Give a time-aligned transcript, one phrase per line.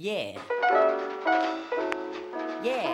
[0.00, 0.38] Yeah.
[2.62, 2.86] Yeah.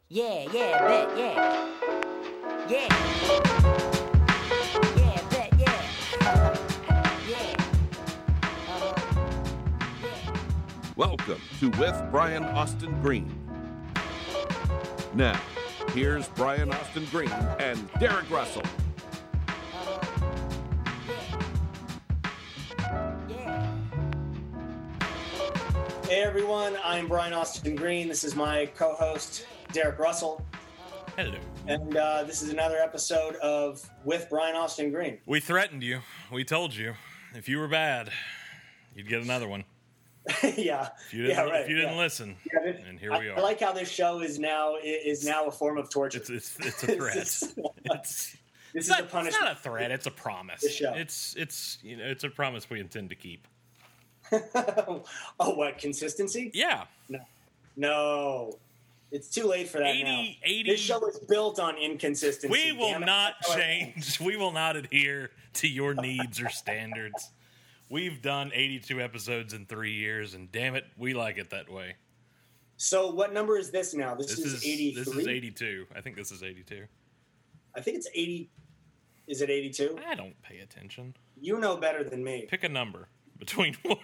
[0.08, 1.68] yeah, yeah, bet, yeah.
[2.66, 2.88] Yeah.
[4.96, 5.82] Yeah, bet, yeah.
[7.28, 7.54] yeah.
[8.62, 8.94] Uh-huh.
[10.02, 10.32] Yeah.
[10.96, 13.30] Welcome to With Brian Austin Green.
[15.12, 15.38] Now,
[15.92, 18.62] here's Brian Austin Green and Derek Russell.
[26.86, 28.06] I'm Brian Austin Green.
[28.06, 30.44] This is my co-host Derek Russell,
[31.16, 31.34] Hello.
[31.66, 35.18] and uh, this is another episode of With Brian Austin Green.
[35.26, 35.98] We threatened you.
[36.30, 36.94] We told you.
[37.34, 38.10] If you were bad,
[38.94, 39.64] you'd get another one.
[40.56, 41.60] yeah, If you didn't, yeah, right.
[41.62, 41.98] if you didn't yeah.
[41.98, 45.50] listen, Yeah, and here we I like how this show is now is now a
[45.50, 46.18] form of torture.
[46.18, 47.14] it's, it's it's a threat.
[47.14, 48.36] This is- it's, this
[48.74, 49.44] it's, is not, a it's punishment.
[49.44, 49.90] not a threat.
[49.90, 50.62] It's a promise.
[50.80, 53.46] It's it's you know it's a promise we intend to keep.
[55.40, 56.50] oh, what consistency?
[56.54, 56.84] Yeah.
[57.76, 58.56] No,
[59.12, 60.24] it's too late for that 80, now.
[60.42, 62.48] 80 This show is built on inconsistency.
[62.48, 64.18] We will not change.
[64.20, 67.30] We will not adhere to your needs or standards.
[67.88, 71.94] We've done 82 episodes in three years, and damn it, we like it that way.
[72.78, 74.14] So, what number is this now?
[74.14, 75.04] This, This is, is eighty-three.
[75.04, 75.86] this is 82.
[75.94, 76.84] I think this is 82.
[77.74, 78.50] I think it's eighty.
[79.26, 79.98] Is it eighty-two?
[80.06, 81.14] I don't pay attention.
[81.40, 82.46] You know better than me.
[82.50, 83.08] Pick a number
[83.38, 83.98] between one.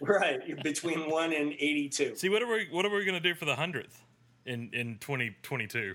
[0.00, 2.14] Right, between one and eighty-two.
[2.16, 4.02] See, what are we what are we gonna do for the hundredth
[4.46, 5.94] in in twenty twenty two?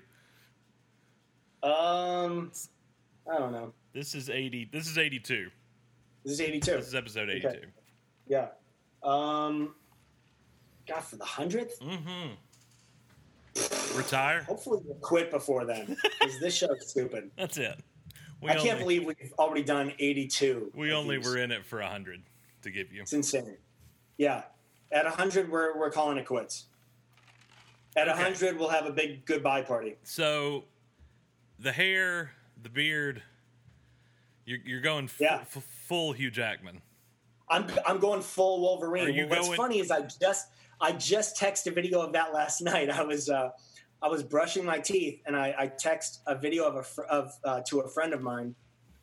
[1.63, 2.52] Um,
[3.31, 3.73] I don't know.
[3.93, 4.69] This is eighty.
[4.71, 5.49] This is eighty two.
[6.23, 6.71] This is eighty-two.
[6.77, 7.67] This is episode eighty two.
[8.27, 8.47] Yeah.
[9.03, 9.75] Um,
[10.87, 11.80] God, for the hundredth.
[11.80, 12.35] Mm-hmm.
[13.97, 14.43] Retire.
[14.43, 17.31] Hopefully, we'll quit before then, because this show's stupid.
[17.37, 17.80] That's it.
[18.41, 20.71] We I only, can't believe we've already done eighty-two.
[20.75, 21.27] we only these.
[21.27, 22.21] were in it for a hundred
[22.61, 23.02] to give you.
[23.02, 23.57] It's insane.
[24.17, 24.43] Yeah,
[24.91, 26.65] at hundred, we're we're calling it quits.
[27.95, 28.21] At Okay.
[28.21, 29.95] hundred, we'll have a big goodbye party.
[30.03, 30.65] So,
[31.58, 32.31] the hair,
[32.61, 33.23] the beard.
[34.45, 35.39] You're, you're going f- Yeah.
[35.42, 36.81] f- full Hugh Jackman.
[37.49, 39.27] I'm I'm going full Wolverine.
[39.30, 40.47] What's going- funny is I just
[40.81, 42.89] I just texted a video of that last night.
[42.89, 43.49] I was uh,
[44.02, 47.31] I was brushing my teeth and I, I text a video of a fr- of
[47.43, 48.55] uh, to a friend of mine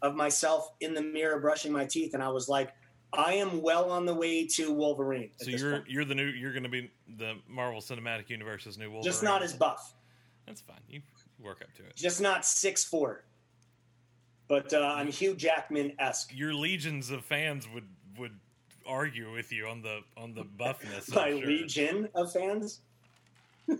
[0.02, 2.70] of myself in the mirror brushing my teeth, and I was like,
[3.12, 5.30] I am well on the way to Wolverine.
[5.38, 5.84] So you're point.
[5.88, 6.26] you're the new.
[6.26, 9.04] You're going to be the Marvel Cinematic Universe's new Wolverine.
[9.04, 9.94] just not as buff,
[10.46, 10.76] That's fine.
[10.88, 11.00] You
[11.40, 11.96] work up to it.
[11.96, 13.24] just not six four.
[14.48, 16.32] But uh, I'm Hugh Jackman esque.
[16.34, 18.38] your legions of fans would would
[18.86, 21.12] argue with you on the on the buffness.
[21.14, 21.46] My sure.
[21.46, 22.80] legion of fans.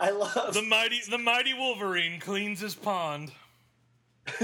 [0.00, 3.32] I love The mighty the mighty Wolverine cleans his pond.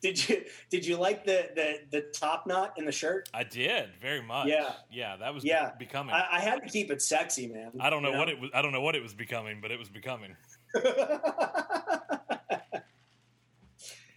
[0.00, 3.28] did you did you like the, the the top knot in the shirt?
[3.34, 4.48] I did very much.
[4.48, 4.72] Yeah.
[4.90, 5.72] yeah, that was Yeah.
[5.78, 6.14] becoming.
[6.14, 7.72] I, I had to keep it sexy, man.
[7.80, 8.50] I don't know, what it was.
[8.54, 10.36] I don't know what it was becoming, but it was becoming.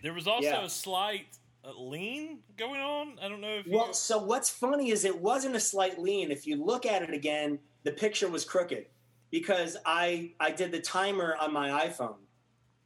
[0.03, 0.66] There was also Yeah.
[0.66, 1.28] a slight
[1.64, 3.19] uh, lean going on.
[3.22, 6.31] I don't know if well, you, so what's funny is it wasn't a slight lean.
[6.31, 8.88] If you look at it again, the picture was crooked
[9.30, 12.18] because I I did the timer on my iPhone,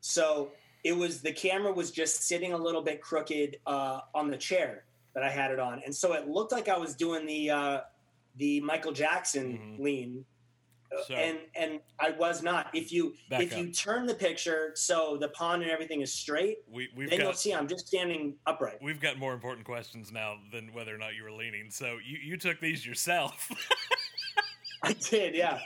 [0.02, 0.50] so
[0.86, 4.86] it was the camera was just sitting a little bit crooked uh, on the chair
[5.16, 7.80] that I had it on, and so it looked like I was doing the uh,
[8.38, 9.84] the Michael Jackson Mhm.
[9.84, 10.26] lean.
[11.08, 12.70] So- and and I was not.
[12.74, 16.88] If you if you turn the picture so the pond and everything is straight, we
[16.96, 18.82] we've then you'll got see I'm just standing upright.
[18.82, 21.72] we've got more important questions now than whether or not you were leaning.
[21.72, 23.50] So you you took these yourself.
[24.84, 25.60] I did, yeah.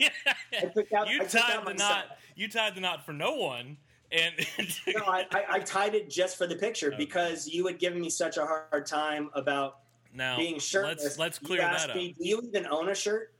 [0.54, 2.18] I took out, you I tied the knot.
[2.36, 3.76] You tied the knot for no one,
[4.12, 4.34] and
[4.88, 6.98] No, I, I, I tied it just for the picture Okay.
[6.98, 9.80] because you had given me such a hard time about
[10.14, 11.04] now being shirtless.
[11.04, 11.96] let's let's clear that up.
[11.96, 13.34] Me, Do you even own a shirt?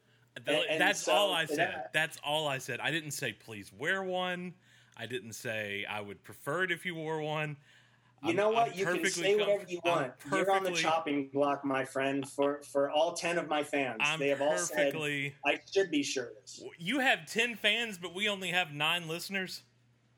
[0.48, 1.58] And That's so all I said.
[1.58, 2.80] that- That's all I said.
[2.80, 4.54] I didn't say please wear one.
[4.96, 7.58] I didn't say I would prefer it if you wore one.
[8.22, 8.72] You I'm- know what?
[8.74, 10.14] I'm you can say whatever you want.
[10.32, 12.30] You're on the chopping block, my friend.
[12.30, 14.94] For for all ten of my fans, I'm they have all said.
[15.46, 16.62] I should be shirtless.
[16.78, 19.64] You have ten fans, but we only have nine listeners.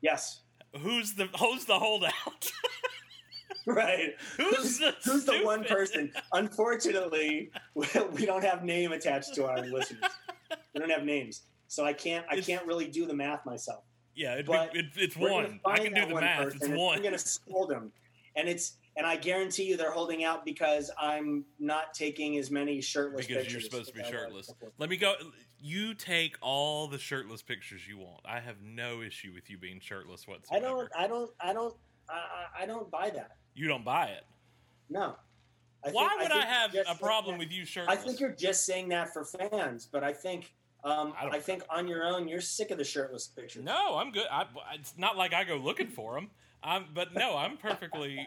[0.02, 0.41] Yes,
[0.80, 2.50] Who's the who's the holdout?
[3.66, 4.14] right.
[4.36, 6.12] who's the Who's the one person?
[6.32, 10.02] Unfortunately, we don't have name attached to our listeners.
[10.74, 12.24] We don't have names, so I can't.
[12.30, 13.84] I It's- can't really do the math myself.
[14.14, 15.58] Yeah, be, it, it's one.
[15.64, 16.54] I can do the math.
[16.54, 16.98] It's one.
[16.98, 17.92] I'm gonna scold them,
[18.36, 22.80] and it's and I guarantee you they're holding out because I'm not taking as many
[22.80, 23.44] shirtless pictures.
[23.44, 24.52] because you're supposed to be I shirtless.
[24.78, 25.14] Let me go.
[25.60, 28.20] You take all the shirtless pictures you want.
[28.24, 30.64] I have no issue with you being shirtless whatsoever.
[30.64, 30.90] I don't.
[30.98, 31.30] I don't.
[31.40, 31.74] I don't.
[32.08, 33.36] I, I I don't buy that.
[33.54, 34.24] You don't buy it.
[34.90, 35.16] No.
[35.84, 37.98] I Why think- would think I have a problem saying with you shirtless?
[37.98, 40.52] I think you're just saying that for fans, but I think
[40.84, 43.64] um, I I, think on your own you're sick of the shirtless pictures.
[43.64, 44.26] No, I'm good.
[44.30, 46.30] I, it's not like I go looking for them.
[46.64, 48.24] I'm, but no, I'm perfectly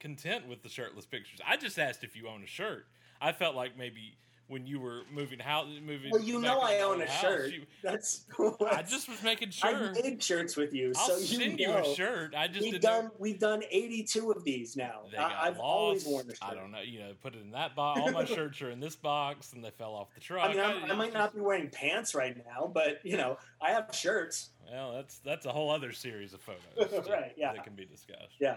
[0.00, 1.38] content with the shirtless pictures.
[1.46, 2.86] I just asked if you own a shirt.
[3.20, 4.16] I felt like maybe
[4.48, 6.10] when you were moving house, moving.
[6.10, 7.52] Well, you know I own a house, shirt.
[7.52, 8.24] you- That's
[8.72, 9.70] I just was making sure.
[9.70, 11.78] I made shirts with you, I'll so you send you know.
[11.78, 12.34] a shirt.
[12.36, 13.10] I just We've done know.
[13.18, 15.02] we've done 82 of these now.
[15.16, 15.60] I, I've lost.
[15.60, 16.38] always worn a shirt.
[16.42, 16.80] I don't know.
[16.80, 18.00] You know, put it in that box.
[18.00, 20.44] All my shirts are in this box, and they fell off the truck.
[20.44, 23.70] I mean, I'm, I might not be wearing pants right now, but you know, I
[23.70, 24.50] have shirts.
[24.68, 27.52] Well, that's that's a whole other series of photos, Right, yeah.
[27.52, 28.34] that can be discussed.
[28.40, 28.56] Yeah.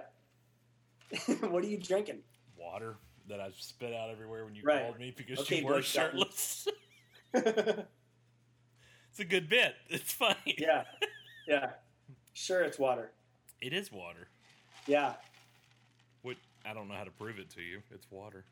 [1.50, 2.20] what are you drinking?
[2.58, 2.96] Water
[3.30, 4.84] that I spit out everywhere when you Right.
[4.84, 6.68] called me because Okay, you were shirtless.
[7.34, 9.76] it's a good bit.
[9.90, 10.56] It's funny.
[10.58, 10.84] yeah,
[11.48, 11.72] yeah.
[12.34, 13.12] Sure, it's water.
[13.62, 14.28] It is water.
[14.88, 15.14] Yeah,
[16.24, 17.82] What I don't know how to prove it to you.
[17.92, 18.44] It's water.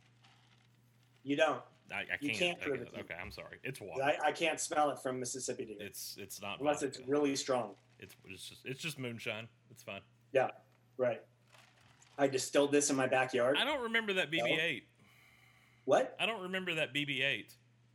[1.23, 1.61] you don't.
[1.91, 2.23] I, I can't.
[2.23, 2.89] You can't prove it.
[2.97, 3.57] Okay, I'm sorry.
[3.63, 4.01] It's water.
[4.01, 7.71] I, I can't smell it from Mississippi you, it's it's not unless it's really strong.
[7.99, 9.49] It's it's just it's just moonshine.
[9.69, 9.99] It's fine.
[10.31, 10.47] Yeah,
[10.97, 11.21] right.
[12.21, 13.57] I distilled this in my backyard.
[13.59, 14.83] I don't remember that BB-8.
[15.85, 16.15] What?
[16.19, 17.45] I don't remember that BB-8.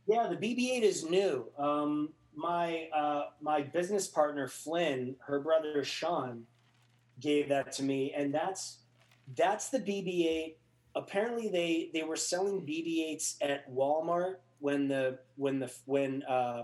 [0.05, 1.45] Yeah, the BB-8 is new.
[1.57, 6.43] Um, my uh, my business partner Flynn, her brother Sean,
[7.21, 8.79] gave that to me, and that's
[9.37, 10.55] that's the BB-8.
[10.95, 16.63] Apparently, they they were selling BB-8s at Walmart when the when the when uh,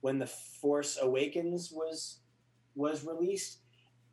[0.00, 2.20] when the Force Awakens was
[2.74, 3.58] was released,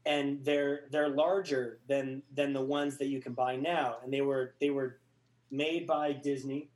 [0.06, 4.22] and they're they're larger than than the ones that you can buy now, and they
[4.22, 5.00] were they were
[5.52, 6.69] made by Disney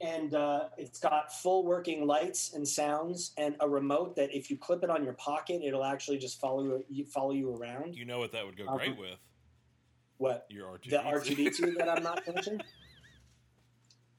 [0.00, 4.56] and uh, it's got full working lights and sounds and a remote that if you
[4.58, 8.18] clip it on your pocket it'll actually just follow you follow you around You know
[8.18, 8.76] what that would go Uh-huh.
[8.78, 9.18] great with?
[10.18, 10.90] what Your R2.
[10.90, 12.60] the r2d2 that i'm not finishing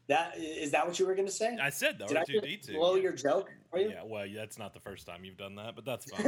[0.08, 2.58] that is that what you were going to say I said the did i R2D2.
[2.58, 5.56] just blow your joke for you Yeah, well, that's not the first time you've done
[5.56, 6.26] that, but that's fine.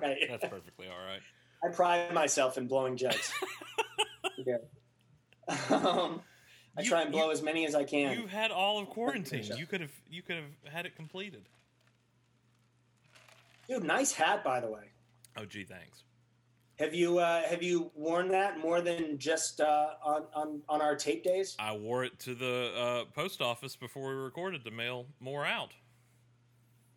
[0.00, 1.20] right that's perfectly all right.
[1.64, 3.32] i pride myself in blowing jokes
[4.46, 4.56] yeah.
[5.70, 6.22] um,
[6.78, 8.88] i You- try and blow you- as many as i can You had all of
[8.90, 9.44] quarantine.
[9.56, 11.42] You could have you could have had it completed.
[13.68, 14.84] dude nice hat by the way
[15.34, 16.04] Oh, gee, thanks.
[16.82, 20.96] Have you uh, have you worn that more than just uh, on, on on our
[20.96, 21.54] tape days?
[21.60, 25.74] I wore it to the uh, post office before we recorded to mail more out.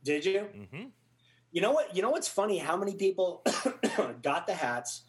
[0.04, 0.48] Did you?
[0.58, 0.86] Mm-hmm.
[1.52, 1.96] You know what?
[1.96, 2.58] You know what's funny?
[2.58, 3.44] How many people
[4.24, 5.04] got the hats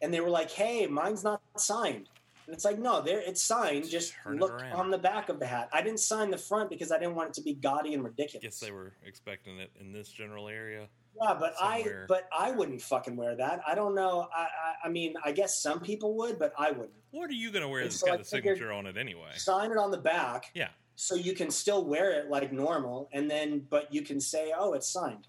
[0.00, 2.08] and they were like, "Hey, mine's not signed."
[2.46, 3.88] And it's like, no, there it's signed.
[3.88, 5.68] Just Turn look on the back of the hat.
[5.72, 8.42] I didn't sign the front because I didn't want it to be gaudy and ridiculous.
[8.42, 10.88] Guess they were expecting it in this general area.
[11.20, 12.04] Yeah, but somewhere.
[12.04, 13.60] I but I wouldn't fucking wear that.
[13.66, 14.28] I don't know.
[14.34, 16.90] I, I I mean, I guess some people would, but I wouldn't.
[17.10, 19.30] What are you going to wear that's so got a signature on it anyway?
[19.34, 20.46] Sign it on the back.
[20.54, 20.68] Yeah.
[20.94, 24.72] so you can still wear it like normal and then but you can say oh
[24.74, 25.26] it's signed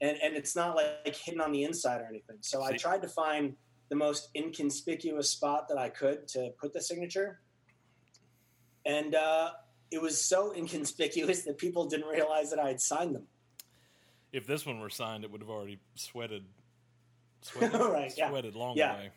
[0.00, 3.08] and and it's not like hidden on the inside or anything so i tried to
[3.08, 3.54] find
[3.90, 7.40] the most inconspicuous spot that i could to put the signature
[8.86, 9.50] and uh,
[9.90, 13.26] it was so inconspicuous that people didn't realize that i had signed them
[14.34, 16.44] If this one were signed, it would have already sweated,
[17.42, 18.30] sweated, Right, yeah.
[18.54, 18.96] long Yeah.
[18.96, 19.10] way.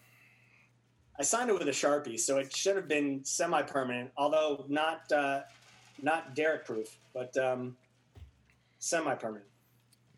[1.20, 5.42] i signed it with a sharpie so it should have been semi-permanent although not uh,
[6.04, 7.76] not derek proof but um,
[8.80, 9.46] semi-permanent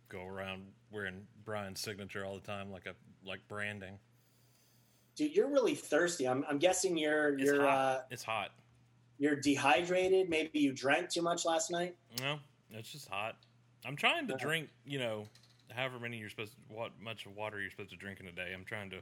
[0.10, 3.98] Go around wearing Brian's signature all the time, like a like branding.
[5.16, 7.96] dude you're really thirsty i'm, I'm guessing you're It's you're hot.
[7.98, 8.50] uh, it's hot.
[9.20, 10.30] you're dehydrated.
[10.30, 11.96] Maybe you drank too much last night.
[12.20, 12.40] No,
[12.72, 13.36] it's just hot.
[13.86, 15.26] I'm trying to drink, you know,
[15.72, 18.52] however many you're supposed to, what much water you're supposed to drink in a day.
[18.54, 19.00] I'm trying to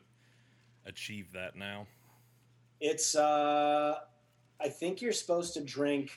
[0.86, 1.88] achieve that now.
[2.80, 3.16] It's.
[3.16, 4.00] uh
[4.60, 6.12] I think you're supposed to drink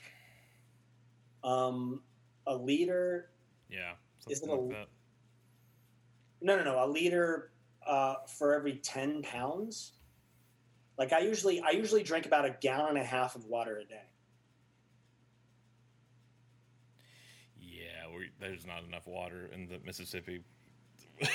[1.43, 2.01] um
[2.47, 3.29] a liter.
[3.69, 3.93] Yeah,
[4.27, 4.87] Is it like a- that.
[6.41, 6.83] No, no, no.
[6.83, 7.51] A liter
[7.85, 9.93] uh, for every ten pounds.
[10.97, 13.85] Like I usually, I usually drink about a gallon and a half of water a
[13.85, 14.01] day.
[17.59, 20.41] Yeah, we, there's not enough water in the Mississippi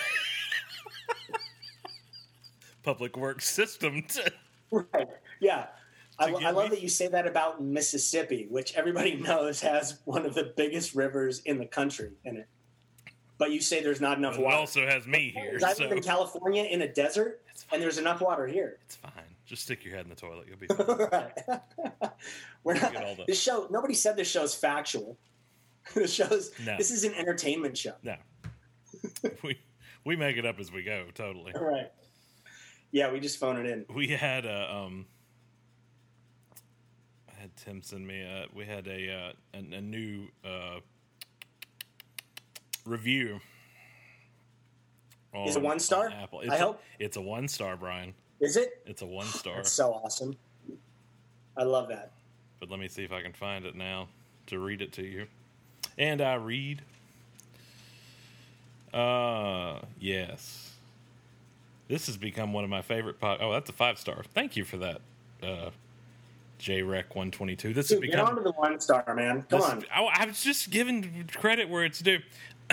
[2.83, 4.33] public works system to.
[4.71, 5.09] Right.
[5.41, 5.67] Yeah.
[6.19, 10.35] I, I love that you say that about Mississippi, which everybody knows has one of
[10.35, 12.49] the biggest rivers in the country in it.
[13.39, 14.57] But you say there's not enough It water.
[14.57, 18.23] also has me here, I so live in California in a desert, and there's enough
[18.23, 18.79] water here.
[18.87, 19.13] It's fine.
[19.45, 20.47] Just stick your head in the toilet.
[20.49, 21.09] You'll be fine.
[22.01, 22.11] right.
[22.65, 22.95] We're not.
[22.95, 23.69] The- This show.
[23.71, 25.19] Nobody said this show's factual.
[25.95, 26.51] the show's.
[26.65, 26.77] No.
[26.77, 27.93] This is an entertainment show.
[28.03, 28.17] no,
[29.43, 29.59] we
[30.05, 31.07] we make it up as we go.
[31.15, 31.53] Totally.
[31.59, 31.91] Right.
[32.93, 33.85] Yeah, we just phone it in.
[33.95, 35.07] We had a um
[37.57, 38.47] Tim send me a.
[38.55, 40.81] We had a uh, a, a new uh,
[42.85, 43.41] review.
[45.47, 46.07] Is it one star?
[46.07, 46.41] on Apple.
[46.41, 46.83] I It's a- hope.
[46.99, 48.15] it's a one star, Brian.
[48.41, 48.83] Is it?
[48.87, 49.57] It's a one star.
[49.57, 50.37] That's so awesome.
[51.57, 52.13] I love that.
[52.61, 54.09] But let me see if I can find it now
[54.47, 55.27] to read it to you.
[55.99, 56.83] And I read.
[58.93, 60.73] Uh, yes.
[61.89, 63.39] This has become one of my favorite pod.
[63.41, 64.23] Oh, that's a five star.
[64.35, 65.01] Thank you for that,
[65.43, 65.71] uh,
[66.61, 67.73] JREC one twenty two.
[67.73, 68.29] This has Dude, get become.
[68.31, 69.45] on to the one star, man.
[69.49, 69.85] Come this- on.
[69.95, 72.19] I, I was just giving credit where it's due.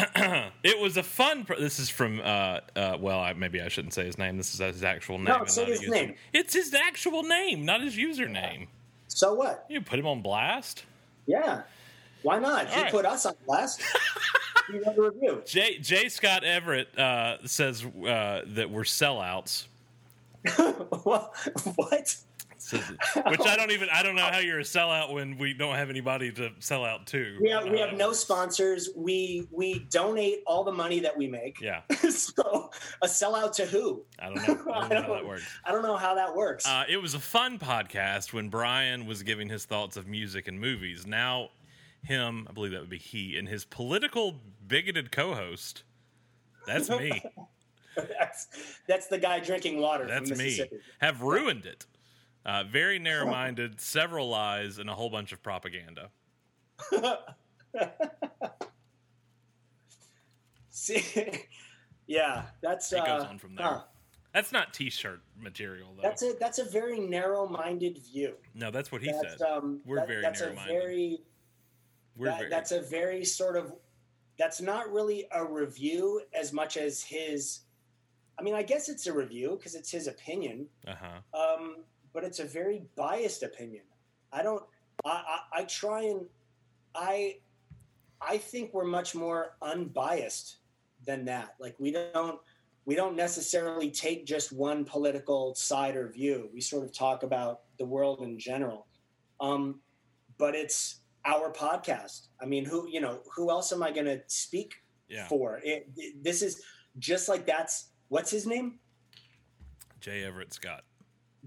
[0.63, 1.45] it was a fun.
[1.45, 2.19] Pro- this is from.
[2.21, 4.37] Uh, uh, well, I, maybe I shouldn't say his name.
[4.37, 5.25] This is his actual name.
[5.37, 6.15] No, say his user- name.
[6.33, 8.67] It's his actual name, not his username.
[9.09, 9.65] So what?
[9.69, 10.85] You put him on blast.
[11.27, 11.61] Yeah.
[12.23, 12.67] Why not?
[12.67, 12.91] He All right.
[12.91, 13.81] put us on blast.
[14.71, 15.41] he wrote a review.
[15.45, 15.77] J.
[15.77, 16.09] J.
[16.09, 19.67] Scott Everett uh, says uh, that we're sellouts.
[21.03, 22.15] what?
[22.71, 23.89] which I don't even.
[23.91, 27.05] I don't know how you're a sellout when we don't have anybody to sell out
[27.07, 27.37] to.
[27.41, 28.89] We have, we Uh, have no sponsors.
[28.95, 31.59] We we donate all the money that we make.
[31.59, 34.03] Yeah, so a sellout to who?
[34.19, 34.71] I don't know.
[34.73, 35.43] I don't know how that works.
[35.65, 36.65] I don't know how that works.
[36.65, 40.59] Uh, it was a fun podcast when Brian was giving his thoughts of music and
[40.59, 41.05] movies.
[41.05, 41.49] Now,
[42.03, 45.83] him, I believe that would be he, and his political bigoted co-host.
[46.67, 47.23] That's me.
[47.95, 48.47] that's
[48.87, 50.61] that's the guy drinking water That's me.
[50.99, 51.85] Have ruined it.
[52.45, 56.09] Uh, very narrow-minded, several lies, and a whole bunch of propaganda.
[60.69, 61.45] See,
[62.07, 63.65] yeah, that's It goes uh, on from there.
[63.65, 63.81] huh.
[64.33, 66.01] That's not T-shirt material, though.
[66.01, 68.33] That's a that's a very narrow-minded view.
[68.55, 69.41] no, that's what he that's, said.
[69.47, 70.73] Um, We're that- very that's a narrow-minded.
[70.73, 71.32] very We're
[72.19, 72.49] that- very.
[72.49, 73.73] that's a very sort of
[74.37, 77.61] that's not really a review as much as his
[78.39, 81.39] i mean i guess it's a review because it's his opinion uh huh.
[81.39, 81.77] um,
[82.13, 83.83] but it's a very biased opinion
[84.31, 84.63] i don't
[85.05, 86.25] I, I i try and
[86.95, 87.37] i
[88.21, 90.57] i think we're much more unbiased
[91.05, 92.39] than that like we don't
[92.85, 97.61] we don't necessarily take just one political side or view we sort of talk about
[97.77, 98.87] the world in general
[99.39, 99.79] um,
[100.37, 102.27] but it's our podcast.
[102.41, 104.75] I mean who you know who else am i going to speak
[105.09, 105.27] Yeah.
[105.27, 105.59] for?
[105.63, 106.61] It, it- this is
[106.99, 108.79] just like that's what's his name?
[109.99, 110.83] Jay Everett Scott.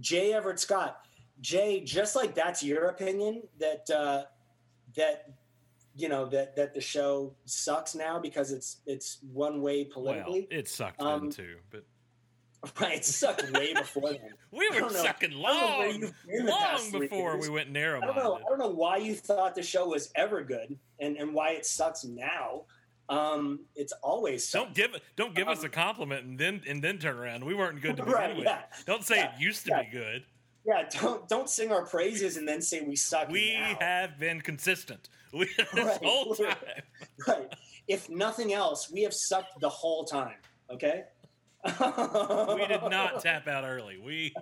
[0.01, 0.99] jay everett scott.
[1.41, 4.25] Jay just like that's your opinion that uh
[4.97, 5.33] that
[5.95, 10.49] you know that that the show sucks now because it's it's one way Well, politically.
[10.51, 11.85] it sucked Um, then too, but
[12.81, 16.15] right it sucked way before then we were sucking I don't know where long, you've
[16.27, 18.15] been the past long before we went I narrow-minded.
[18.15, 18.35] don't know.
[18.37, 21.67] I don't know why you thought the show was ever good and, and why it
[21.67, 22.63] sucks now.
[23.09, 26.99] Um, it's always Don't give don't give us Um, a compliment and then and then
[26.99, 27.45] turn around.
[27.45, 28.47] We weren't good to begin Right, with.
[28.47, 28.63] yeah.
[28.85, 29.83] Don't say Yeah, it used to yeah.
[29.85, 30.25] be good.
[30.67, 33.29] Yeah, don't don't sing our praises and then say we suck.
[33.29, 33.77] We now.
[33.81, 35.09] have been consistent.
[35.33, 36.03] We, this Right.
[36.03, 36.57] whole time.
[37.29, 37.53] right.
[37.87, 40.37] If nothing else, we have sucked the whole time.
[40.71, 41.05] Okay.
[42.57, 43.99] We did not tap out early.
[43.99, 44.35] We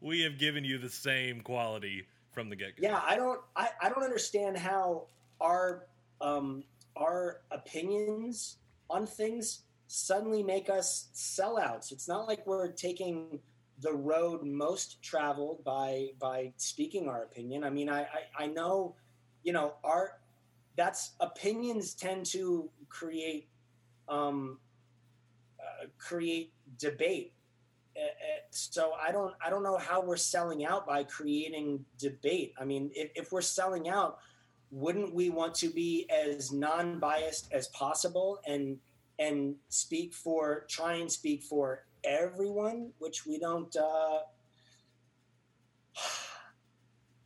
[0.00, 2.82] we have given you the same quality from the get go.
[2.82, 3.40] Yeah, I don't.
[3.56, 5.06] I, I don't understand how
[5.40, 5.86] our
[6.20, 6.64] um,
[6.96, 8.58] our opinions
[8.88, 11.92] on things suddenly make us sellouts.
[11.92, 13.40] It's not like we're taking
[13.80, 17.64] the road most traveled by by speaking our opinion.
[17.64, 18.94] I mean, I I, I know,
[19.42, 20.18] you know, our
[20.76, 23.48] that's opinions tend to create
[24.08, 24.58] um,
[25.98, 27.32] create debate
[27.96, 32.54] uh, uh, so I don't I don't know how we're selling out by creating debate.
[32.58, 34.18] I mean, if, if we're selling out,
[34.70, 38.78] wouldn't we want to be as non-biased as possible and
[39.18, 43.74] and speak for try and speak for everyone, which we don't.
[43.74, 44.20] Uh,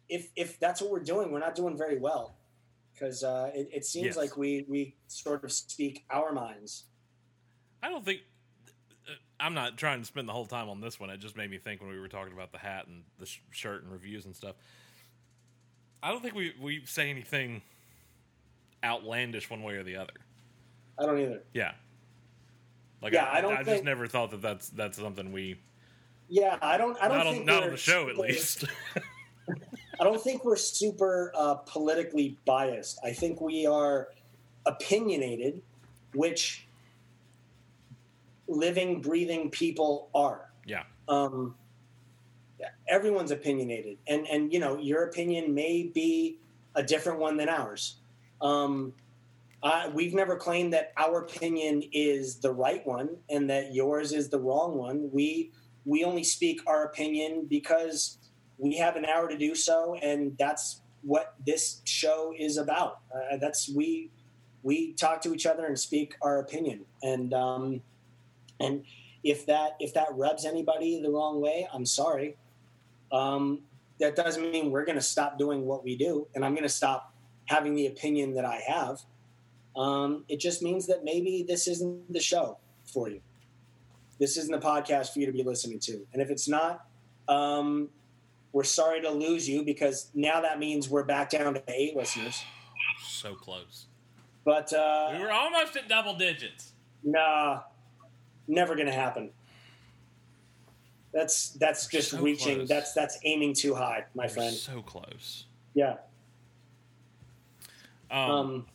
[0.09, 2.37] if if that's what we're doing, we're not doing very well
[2.95, 4.17] because uh, it, it seems Yes.
[4.17, 6.85] like we we sort of speak our minds.
[7.83, 8.21] I don't think
[9.45, 11.11] I'm not trying to spend the whole time on this one.
[11.11, 13.41] It just made me think when we were talking about the hat and the sh-
[13.51, 14.57] shirt and reviews and stuff.
[16.03, 17.61] I don't think we we say anything
[18.83, 20.15] outlandish one way or the other.
[20.99, 21.43] I don't either.
[21.53, 21.73] Yeah.
[23.03, 25.61] Like Yeah, I, I don't I just never thought that that's that's something we
[26.31, 26.97] Yeah, I don't.
[26.99, 28.65] I don't not on think not on the show at least.
[30.01, 32.99] I don't think we're super uh, politically biased.
[33.05, 34.09] I think we are
[34.65, 35.61] opinionated,
[36.15, 36.67] which
[38.49, 40.51] living, breathing people are.
[40.67, 40.85] yeah.
[41.09, 41.55] Um,
[42.89, 46.39] everyone's opinionated, and and you know your opinion may be
[46.75, 47.97] a different one than ours.
[48.41, 48.95] Um,
[49.63, 54.29] I, we've never claimed that our opinion is the right one and that yours is
[54.29, 55.09] the wrong one.
[55.13, 55.53] We
[55.85, 58.19] we only speak our opinion because
[58.59, 63.01] we have an hour to do so, and that's what this show is about.
[63.15, 64.11] Uh, that's we
[64.63, 67.83] we talk to each other and speak our opinion, and um,
[68.61, 68.85] and
[69.23, 72.37] if that if that rubs anybody the wrong way, I'm sorry.
[73.13, 73.61] Um,
[74.01, 76.69] that doesn't mean we're going to stop doing what we do, and I'm going to
[76.69, 77.13] stop
[77.47, 79.01] having the opinion that I have.
[79.77, 83.21] Um, it just means that maybe this isn't the show for you.
[84.19, 86.07] This isn't the podcast for you to be listening to.
[86.13, 86.87] And if it's not,
[87.29, 87.89] um,
[88.53, 92.43] we're sorry to lose you because now that means we're back down to eight listeners.
[93.03, 93.87] So close.
[94.45, 96.73] But uh, We were almost at double digits.
[97.03, 97.63] nah,
[98.49, 99.31] never going to happen.
[101.13, 102.57] That's that's We're just so reaching.
[102.57, 102.69] close.
[102.69, 104.55] That's that's aiming too high, my We're friend.
[104.55, 105.47] so close.
[105.75, 105.97] Yeah.
[108.11, 108.67] Um, Um,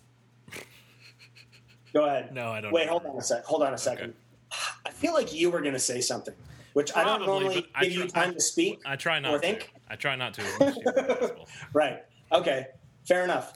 [1.93, 2.33] go ahead.
[2.33, 2.71] no, I don't.
[2.71, 2.91] Wait, know.
[2.99, 3.43] hold on a sec.
[3.45, 4.13] Hold on a second.
[4.85, 6.33] I feel like you were going to say something,
[6.73, 8.79] which I don't normally give you try- time to speak.
[8.85, 9.41] I try not Or to.
[9.41, 9.71] think?
[9.89, 11.47] I try not to as much as possible.
[11.73, 12.03] Right.
[12.31, 12.67] Okay.
[13.05, 13.53] Fair enough.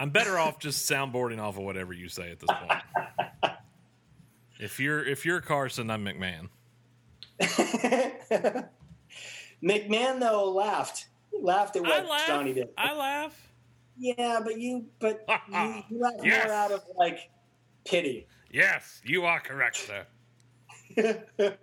[0.00, 3.54] I'm better off just soundboarding off of whatever you say at this point.
[4.62, 6.48] if you're if you're Carson, I'm McMahon.
[9.62, 11.06] McMahon though laughed.
[11.32, 12.26] Laughed at what laugh.
[12.26, 12.68] Johnny did.
[12.76, 13.48] I laugh.
[13.98, 16.44] yeah, but you but you, you laughed Yes.
[16.46, 17.30] more out of like
[17.84, 18.26] pity.
[18.50, 20.06] Yes, you are correct, sir.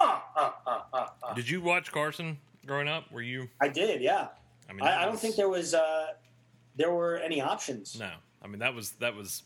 [0.00, 0.24] Ah,
[0.64, 1.32] ah, ah.
[1.34, 3.10] Did you watch Carson growing up?
[3.10, 3.48] Were you?
[3.60, 4.28] I did, yeah.
[4.70, 6.08] I mean, I, I don't think there was uh
[6.76, 7.98] there were any options.
[7.98, 9.42] No, I mean that was that was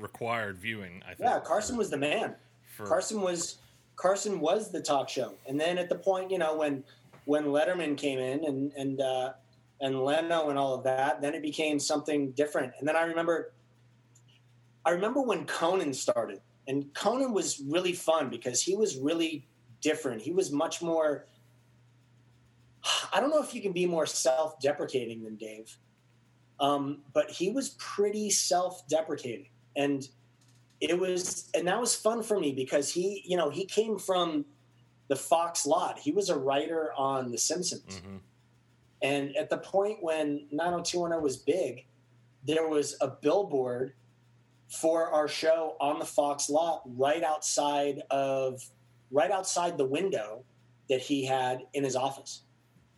[0.00, 1.02] required viewing.
[1.04, 1.20] I think.
[1.20, 2.34] Yeah, Carson was the man.
[2.76, 3.58] For, Carson was
[3.96, 6.84] Carson was the talk show, and then at the point, you know, when
[7.24, 9.32] when Letterman came in and and uh,
[9.80, 12.72] and Leno and all of that, then it became something different.
[12.78, 13.52] And then I remember,
[14.84, 19.46] I remember when Conan started, and Conan was really fun because he was really
[19.80, 20.22] different.
[20.22, 21.26] He was much more.
[23.12, 25.76] I don't know if you can be more self-deprecating than Dave,
[26.60, 30.08] um, but he was pretty self-deprecating, and
[30.80, 34.44] it was and that was fun for me because he you know he came from
[35.08, 35.98] the fox lot.
[35.98, 38.00] He was a writer on the simpsons.
[38.00, 38.20] Mhm.
[39.02, 41.86] and at the point when 90210 was big
[42.44, 43.92] there was a billboard
[44.68, 48.62] for our show on the fox lot right outside of
[49.10, 50.42] right outside the window
[50.88, 52.42] that he had in his office.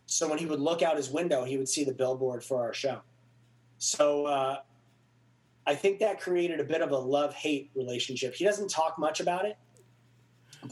[0.05, 2.73] So when he would look out his window he would see the billboard for our
[2.73, 3.01] show.
[3.77, 4.57] So uh,
[5.69, 8.33] I think that created a bit of a love hate relationship.
[8.33, 9.55] He doesn't talk much about it,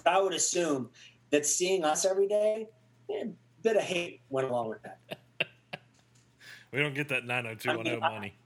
[0.03, 0.89] but I would assume
[1.29, 2.67] that seeing us every day,
[3.11, 3.27] eh, a
[3.61, 5.19] bit of hate went along with that.
[6.73, 8.37] We don't get that 90210 I mean, money.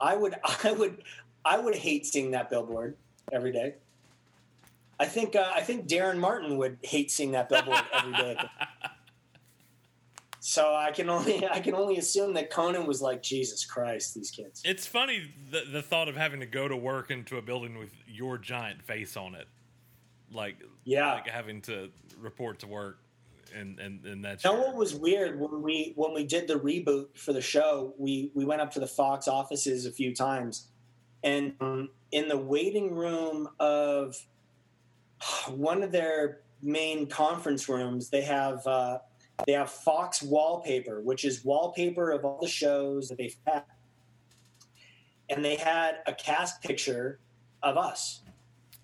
[0.00, 1.02] I would, I would,
[1.44, 2.96] I would hate seeing that billboard
[3.32, 3.74] every day.
[5.00, 8.36] I think, uh, I think Darren Martin would hate seeing that billboard every day.
[10.44, 14.32] So I can only, I can only assume that Conan was like, Jesus Christ, these
[14.32, 14.60] kids.
[14.64, 17.94] It's funny the the thought of having to go to work into a building with
[18.08, 19.46] your giant face on it,
[20.32, 21.14] like Yeah.
[21.14, 22.98] like having to report to work,
[23.54, 26.58] and and and that's You know what was weird when we when we did the
[26.58, 27.94] reboot for the show?
[27.96, 30.66] We we went up to the Fox offices a few times,
[31.22, 34.16] and um, in the waiting room of
[35.50, 38.98] one of their main conference rooms, they have uh,
[39.46, 43.64] they have Fox wallpaper, which is wallpaper of all the shows that they've had,
[45.28, 47.18] and they had a cast picture
[47.62, 48.22] of us,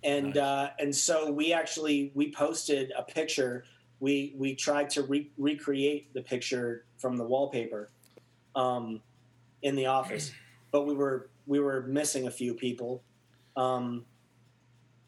[0.02, 0.36] and Nice.
[0.36, 3.64] uh, and so we actually we posted a picture.
[4.00, 7.90] We we tried to re- recreate the picture from the wallpaper
[8.54, 9.00] um,
[9.62, 10.32] in the office,
[10.72, 13.02] but we were we were missing a few people,
[13.56, 14.04] um,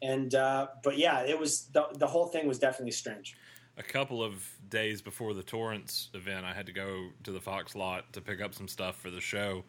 [0.01, 3.35] and uh, but yeah, it was the the whole thing was definitely strange.
[3.77, 7.75] A couple of days before the Torrance event, I had to go to the Fox
[7.75, 9.63] lot to pick up some stuff for the show,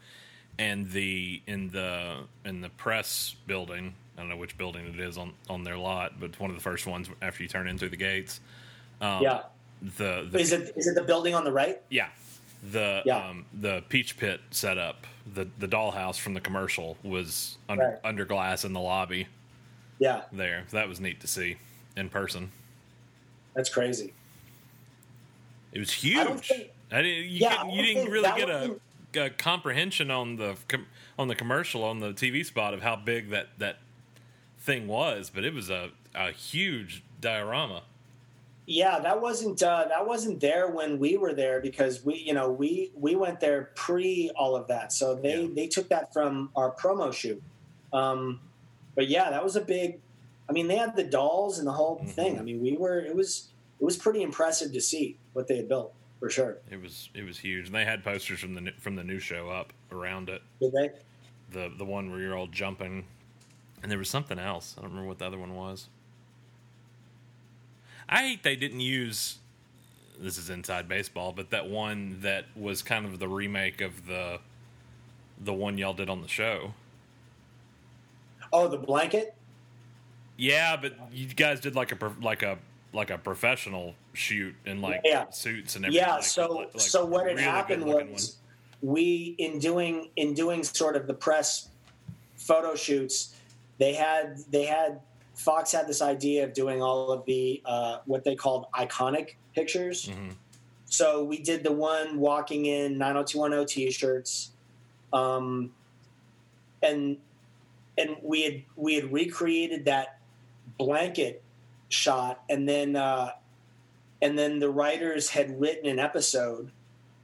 [0.58, 3.94] and the in the in the press building.
[4.16, 6.56] I don't know which building it is on on their lot, but it's one of
[6.56, 8.40] the first ones after you turn in through the gates.
[9.00, 9.42] Um, yeah,
[9.96, 11.80] the, the is it is it the building on the right?
[11.90, 12.08] yeah
[12.70, 13.16] the Yeah.
[13.28, 17.98] um, the peach pit setup the the dollhouse from the commercial was under Right.
[18.04, 19.26] under glass in the lobby
[19.98, 20.64] Yeah, there.
[20.70, 21.56] That was neat to see
[21.96, 22.52] in person.
[23.54, 24.12] That's crazy.
[25.72, 26.48] It was huge.
[26.48, 28.76] think- I didn't, you, Yeah, you didn't really get a,
[29.24, 30.86] a comprehension on the com-
[31.18, 33.78] on the commercial on the TV spot of how big that that
[34.60, 37.82] thing was, but it was a a huge diorama.
[38.66, 42.50] Yeah, that wasn't uh, that wasn't there when we were there because we you know
[42.50, 45.48] we we went there pre all of that, so they Yeah.
[45.54, 47.42] they took that from our promo shoot.
[47.94, 48.38] Um,
[48.94, 49.98] but yeah, that was a big.
[50.48, 52.11] I mean, they had the dolls and the whole Mhm.
[52.11, 52.38] thing.
[52.38, 53.48] I mean, we were it was
[53.81, 55.94] it was pretty impressive to see what they had built.
[56.20, 56.59] for sure.
[56.70, 59.18] It was it was huge, and they had posters from the new- from the new
[59.18, 60.40] show up around it.
[60.61, 60.90] Did they?
[61.50, 63.07] The the one where you're all jumping,
[63.83, 64.76] and there was something else.
[64.78, 65.88] I don't remember what the other one was.
[68.09, 69.38] I hate they didn't use.
[70.16, 74.38] This is inside baseball, but that one that was kind of the remake of the
[75.40, 76.74] the one y'all did on the show.
[78.52, 79.35] Oh, the blanket.
[80.37, 82.59] Yeah, but you guys did like a like a
[82.92, 85.31] like a professional shoot in like Yeah.
[85.31, 86.07] suits and everything.
[86.07, 86.14] Yeah.
[86.16, 88.37] like- So like- so what had happened was
[88.83, 91.68] we in doing in doing sort of the press
[92.37, 93.35] photo shoots,
[93.79, 95.01] they had they had
[95.35, 100.09] Fox had this idea of doing all of the uh, what they called iconic pictures.
[100.09, 100.35] Mhm.
[100.87, 104.51] So we did the one walking in 90210 t-shirts,
[105.12, 105.73] um,
[106.83, 107.16] and
[107.97, 110.18] and we had we had recreated that
[110.79, 111.42] blanket
[111.88, 113.31] shot, and then uh,
[114.20, 116.70] and then the writers had written an episode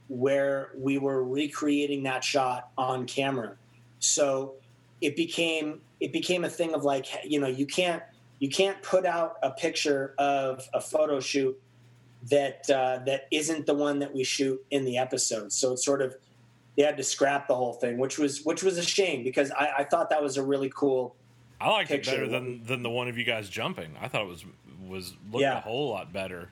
[0.07, 3.55] where we were recreating that shot on camera.
[3.99, 4.55] So
[5.01, 8.03] it became it became a thing of like you know you can't
[8.39, 11.59] you can't put out a picture of a photo shoot
[12.29, 15.51] that uh, that isn't the one that we shoot in the episode.
[15.51, 16.15] So it's sort of
[16.75, 19.69] they had to scrap the whole thing, which was which was a shame because I,
[19.79, 21.15] I thought that was a really cool.
[21.61, 23.95] I liked it better than than the one of you guys jumping.
[24.01, 24.45] I thought it was
[24.87, 25.57] was looked Yeah.
[25.57, 26.49] a whole lot better.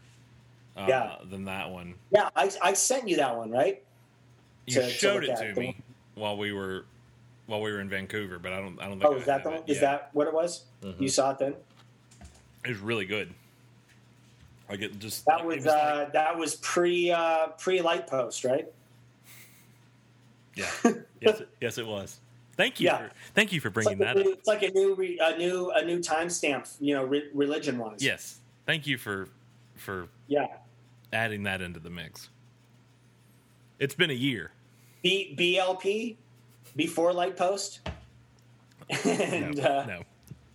[0.75, 1.15] Uh, Yeah.
[1.29, 1.95] than that one.
[2.11, 3.81] Yeah, I, I sent you that one, right?
[4.67, 5.75] You To- to showed look it to me
[6.15, 6.85] while we were
[7.47, 9.05] while we were in Vancouver, but I don't I don't think.
[9.11, 9.63] Oh, I is that the one?
[9.65, 10.65] Is that what it was?
[10.83, 11.01] Mhm.
[11.01, 11.55] You saw it then?
[12.65, 13.33] It was really good.
[14.69, 18.67] Like it just That was, like- uh, that was pre uh, pre light post, right?
[20.55, 20.65] yeah
[21.21, 22.19] yes it, yes it was.
[22.57, 22.97] Thank you Yeah.
[22.97, 24.37] for thank you for bringing like, that new, up.
[24.39, 28.03] it's like a new re, a new a new timestamp, you know, re- religion wise.
[28.03, 29.29] Yes, thank you for
[29.75, 30.47] for Yeah.
[31.13, 32.29] adding that into the mix.
[33.79, 34.51] It's been a year.
[35.03, 36.17] B, BLP
[36.75, 37.81] before light post.
[39.05, 40.01] and No, uh, no,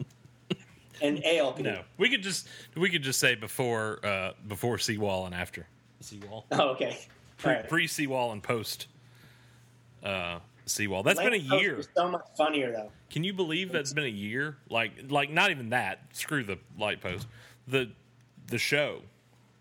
[1.03, 1.61] and ALP.
[1.61, 1.83] no.
[1.99, 5.69] We could just we could just say before uh, before seawall and after
[6.01, 6.47] seawall.
[6.51, 6.99] Oh, okay.
[7.39, 7.69] Pre, All right.
[7.69, 8.89] pre seawall and post
[10.03, 10.41] uh,
[10.73, 11.03] seawall.
[11.03, 11.83] That's Light been a year.
[11.95, 12.91] so much funnier though.
[13.11, 14.57] Can you believe that's been a year?
[14.69, 16.01] Like like not even that.
[16.13, 17.27] Screw the light post.
[17.69, 17.91] The
[18.47, 19.03] the show.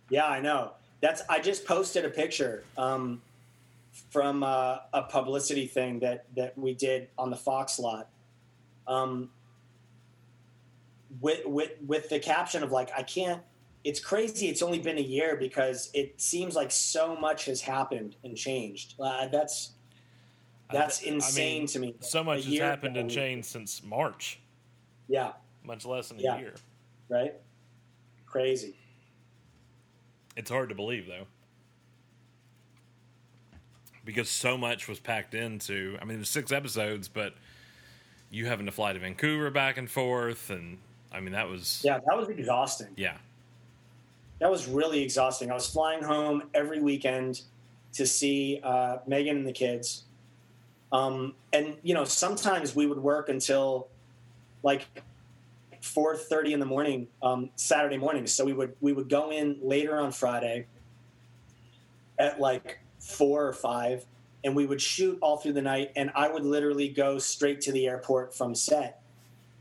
[0.09, 0.71] Yeah, I know.
[1.01, 3.21] That's I just posted a picture um,
[4.09, 8.09] from uh, a publicity thing that that we did on the Fox lot.
[8.87, 9.29] Um,
[11.19, 13.41] with with with the caption of like I can't.
[13.83, 14.47] It's crazy.
[14.47, 18.93] It's only been a year because it seems like so much has happened and changed.
[18.99, 19.71] Uh, that's
[20.71, 21.95] that's I mean, insane to me.
[21.99, 24.39] So much A has happened and changed since March,
[25.07, 26.53] Yeah, much less than a year.
[27.09, 27.33] right.
[28.25, 28.75] Crazy.
[30.37, 31.25] It's hard to believe though.
[34.03, 37.33] Because so much was packed into I mean it was six episodes, but
[38.29, 40.77] you having to fly to Vancouver back and forth and
[41.11, 42.87] I mean that was Yeah, that was exhausting.
[42.95, 43.17] yeah.
[44.39, 45.51] that was really exhausting.
[45.51, 47.41] I was flying home every weekend
[47.93, 50.05] to see uh, Megan and the kids,
[50.91, 53.87] um, and you know sometimes we would work until
[54.63, 54.85] like
[55.81, 58.33] four thirty in the morning um, Saturday mornings.
[58.33, 60.67] So we would we would go in later on Friday
[62.19, 64.05] at like four or five,
[64.43, 65.91] and we would shoot all through the night.
[65.95, 69.01] And I would literally go straight to the airport from set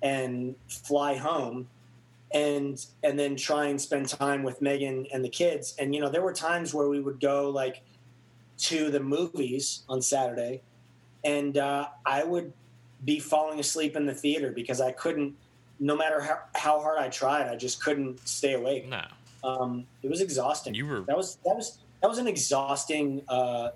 [0.03, 1.69] and fly home
[2.33, 5.75] and and then try and spend time with Megan and the kids.
[5.79, 7.83] And you know, there were times where we would go like
[8.59, 10.63] to the movies on Saturday,
[11.25, 12.53] and uh, I would
[13.05, 15.35] be falling asleep in the theater because I couldn't.
[15.83, 18.87] No matter how, how hard I tried, I just couldn't stay awake.
[18.87, 19.03] No.
[19.43, 20.75] Um, it was exhausting.
[20.75, 23.71] You were that was that was that was an exhausting uh,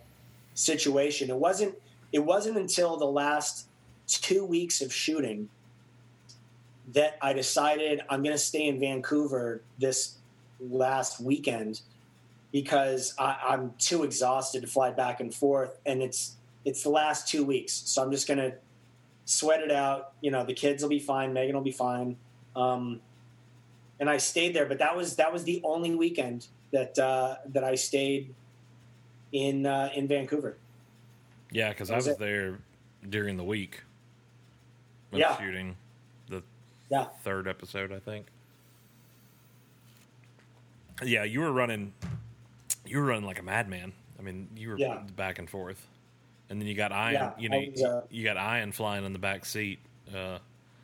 [0.55, 1.31] situation.
[1.31, 1.75] It wasn't.
[2.13, 3.67] It wasn't until the last
[4.07, 5.49] two weeks of shooting
[6.93, 10.17] that I decided I'm going to stay in Vancouver this
[10.61, 11.81] last weekend
[12.53, 17.29] because I, I'm too exhausted to fly back and forth, and it's it's the last
[17.29, 18.55] two weeks, so I'm just going to
[19.27, 20.13] sweat it out.
[20.21, 22.17] You know, the kids will be fine, Megan will be fine,
[22.57, 23.01] um,
[24.01, 24.67] and I stayed there.
[24.67, 28.35] But that was that was the only weekend that uh, that I stayed
[29.33, 30.57] in uh, in Vancouver.
[31.51, 32.59] Yeah, because I Was it- there
[33.09, 33.83] during the week
[35.13, 35.37] of Yeah.
[35.39, 35.77] shooting
[36.29, 36.43] the
[36.91, 37.05] Yeah.
[37.23, 38.27] third episode, I think.
[41.03, 41.93] Yeah, you were running.
[42.87, 43.93] You were running like a madman.
[44.19, 45.03] I mean, you were Yeah.
[45.17, 45.87] back and forth,
[46.51, 47.13] and then you got Ian.
[47.13, 49.79] Yeah, you know, was, uh, you got Ian flying in the back seat.
[50.15, 50.39] Uh,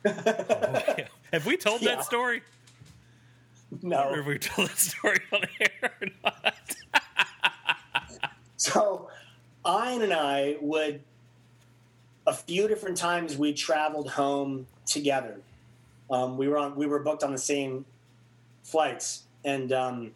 [0.05, 1.07] yeah.
[1.33, 1.95] Have we told Yeah.
[1.95, 2.37] that story?
[2.39, 6.75] Or No, have we told that story on air or not?
[8.57, 9.09] So,
[9.65, 11.01] Ian and I would
[12.27, 15.39] a few different times we traveled home together.
[16.09, 17.85] Um, we were on we were booked on the same
[18.63, 20.11] flights, and um,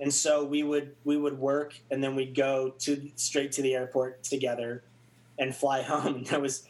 [0.00, 3.74] and so we would we would work, and then we'd go to straight to the
[3.74, 4.82] airport together,
[5.38, 6.16] and fly home.
[6.16, 6.66] And there was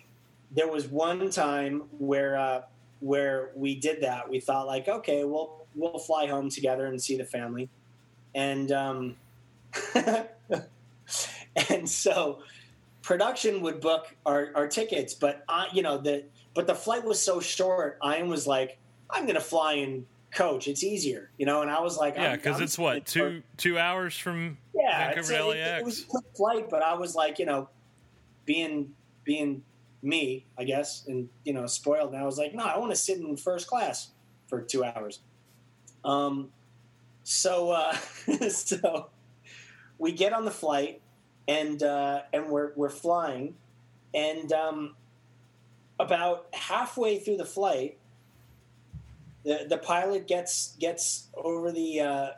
[0.51, 2.63] there was one time where uh,
[3.01, 4.29] where we did that.
[4.29, 7.69] We thought like, okay, we'll we'll fly home together and see the family,
[8.35, 9.17] and um,
[11.71, 12.41] and so
[13.03, 17.21] production would book our, our tickets, but I, you know, the but the flight was
[17.21, 17.99] so short.
[18.05, 18.79] Ian was like,
[19.11, 20.68] "I'm to fly in coach.
[20.68, 24.16] It's easier," you know, and I was like, Yeah, because it's what two two hours
[24.18, 27.38] from yeah, Vancouver to a- it, it was a quick flight, but I was like,
[27.38, 27.68] you know,
[28.44, 28.94] being
[29.25, 29.62] being
[30.03, 32.12] me, I guess, and you know, spoiled.
[32.12, 34.11] And I was like, no, I want to sit in first class
[34.49, 35.20] for two hours.
[36.05, 36.51] Um,
[37.23, 37.92] so uh,
[38.51, 39.09] so
[39.99, 41.01] we get on the flight
[41.49, 43.55] and uh, and we're we're flying,
[44.12, 44.97] and um,
[45.99, 47.99] about halfway through the flight,
[49.45, 52.29] the the pilot gets gets over the uh,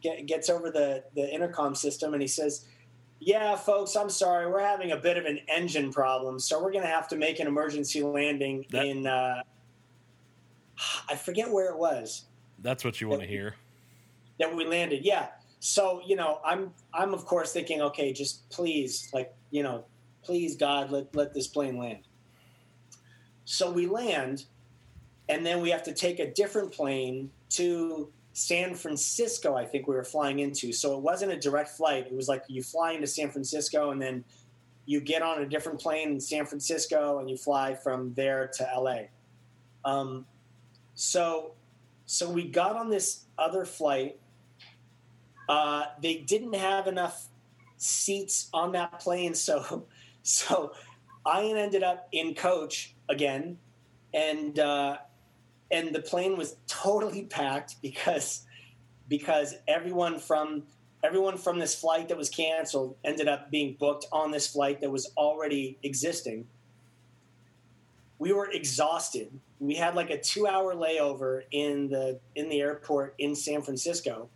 [0.00, 2.66] get, gets over the the intercom system and he says.
[3.20, 4.46] Yeah, folks, I'm sorry.
[4.48, 7.40] We're having a bit of an engine problem, so we're going to have to make
[7.40, 9.08] an emergency landing That- in.
[9.08, 9.42] Uh,
[11.08, 12.26] I forget where it was
[12.60, 13.56] That's what you want to hear.
[14.38, 15.04] that we landed.
[15.04, 15.30] Yeah.
[15.58, 19.84] So you know, I'm I'm of course thinking, okay, just please, like you know,
[20.22, 22.04] please God, let let this plane land.
[23.44, 24.44] So we land,
[25.28, 29.56] and then we have to take a different plane to San Francisco.
[29.56, 30.72] I think we were flying into.
[30.72, 32.06] So it wasn't a direct flight.
[32.06, 34.24] It was like you fly into San Francisco, and then
[34.86, 38.68] you get on a different plane in San Francisco, and you fly from there to
[38.76, 38.98] LA.
[39.84, 40.24] Um,
[40.94, 41.52] so
[42.06, 44.18] so we got on this other flight.
[45.48, 47.26] Uh, they didn't have enough
[47.76, 49.86] seats on that plane, so
[50.22, 50.72] so
[51.26, 53.58] I ended up in coach again,
[54.14, 54.98] and uh,
[55.70, 58.44] and the plane was totally packed because
[59.08, 60.62] because everyone from
[61.04, 64.90] everyone from this flight that was canceled ended up being booked on this flight that
[64.90, 66.46] was already existing.
[68.18, 69.30] We were exhausted.
[69.60, 74.28] We had like a two-hour layover in the in the airport in San Francisco,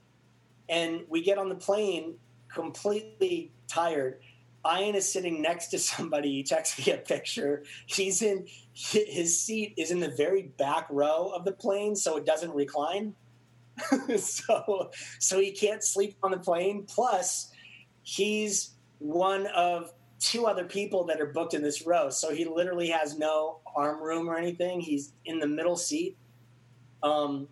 [0.68, 2.14] and we get on the plane
[2.48, 4.18] completely tired.
[4.66, 6.30] Ian is sitting next to somebody.
[6.30, 7.64] He texts me a picture.
[7.86, 12.24] He's in his seat is in the very back row of the plane, so it
[12.24, 13.14] doesn't recline.
[14.18, 16.84] so so he can't sleep on the plane.
[16.86, 17.50] Plus,
[18.02, 22.08] he's one of two other people that are booked in this row.
[22.08, 24.80] So he literally has no arm room or anything.
[24.80, 26.16] He's in the middle seat.
[27.02, 27.48] Um,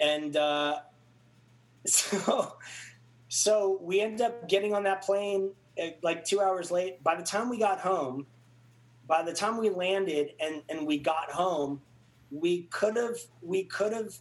[0.00, 0.80] and uh,
[1.86, 2.56] so
[3.34, 7.02] so we ended up getting on that plane uh, like two hours late.
[7.02, 8.26] By the time we got home,
[9.06, 11.80] by the time we landed and, and we got home,
[12.30, 14.14] we could have we could have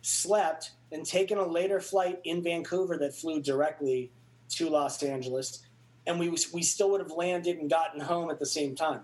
[0.00, 4.10] slept and taken a later flight in Vancouver that flew directly
[4.48, 5.66] to Los Angeles,
[6.06, 9.02] and we we still would have landed and gotten home at the same time.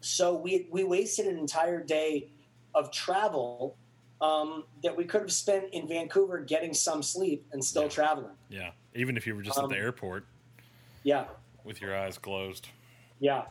[0.00, 2.30] So we we wasted an entire day
[2.74, 3.76] of travel
[4.20, 8.34] um, that we could have spent in Vancouver getting some sleep and still traveling.
[8.48, 10.26] Yeah, even if you were just Um, at the airport
[11.02, 11.26] Yeah,
[11.64, 12.68] with your eyes closed.
[13.18, 13.44] yeah.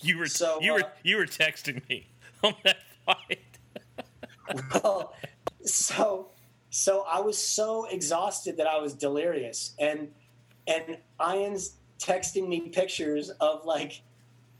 [0.00, 2.06] You were So, you were uh, you were texting me
[2.44, 3.40] on that flight.
[4.82, 5.14] well,
[5.64, 6.30] so
[6.70, 10.12] so I was so exhausted that I was delirious, and
[10.66, 14.02] and Ian's texting me pictures of like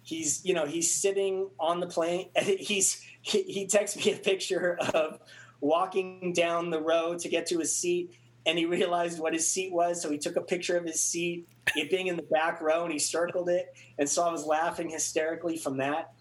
[0.02, 4.16] he's you know he's sitting on the plane and he's he, he texts me a
[4.16, 5.18] picture of
[5.60, 8.14] walking down the road to get to his seat
[8.46, 11.46] and he realized what his seat was so he took a picture of his seat
[11.74, 14.88] it being in the back row and he circled it and so i was laughing
[14.88, 16.12] hysterically from that.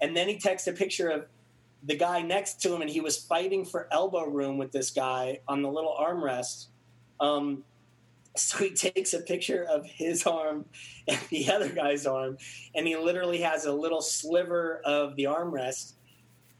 [0.00, 1.26] And then he texted a picture of
[1.82, 5.40] the guy next to him and he was fighting for elbow room with this guy
[5.48, 6.66] on the little armrest.
[7.20, 7.64] Um,
[8.36, 10.64] so he takes a picture of his arm
[11.08, 12.38] and the other guy's arm
[12.74, 15.94] and he literally has a little sliver of the armrest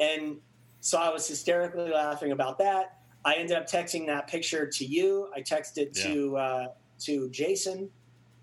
[0.00, 0.36] and
[0.80, 2.98] so i was hysterically laughing about that.
[3.26, 5.30] I ended up texting that picture to you.
[5.34, 6.66] I texted to uh,
[7.00, 7.90] to jason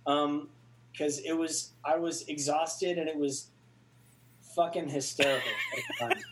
[0.03, 3.51] because it was i was exhausted and it was
[4.55, 6.23] fucking hysterical at the time.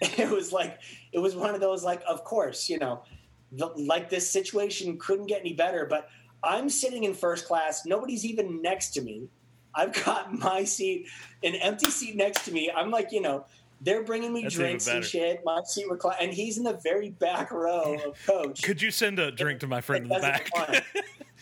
[0.18, 0.78] it was like
[1.12, 3.02] it was one of those like of course you know
[3.52, 6.08] the, like this situation couldn't get any better but
[6.44, 7.84] i'm sitting in first class.
[7.84, 9.28] Nobody's even next to me.
[9.74, 11.08] I've got my seat
[11.42, 12.70] an empty seat next to me.
[12.74, 13.46] I'm like you know
[13.80, 17.10] they're bringing me That's drinks and shit my seat recline and he's in the very
[17.10, 20.50] back row of coach Could you send a drink to my friend in the back?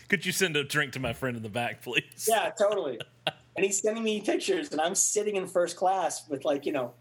[0.07, 2.27] Could you send a drink to my friend in the back, please?
[2.29, 2.99] Yeah, totally.
[3.57, 6.93] and he's sending me pictures, and I'm sitting in first class with like you know,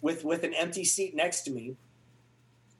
[0.00, 1.76] with with an empty seat next to me,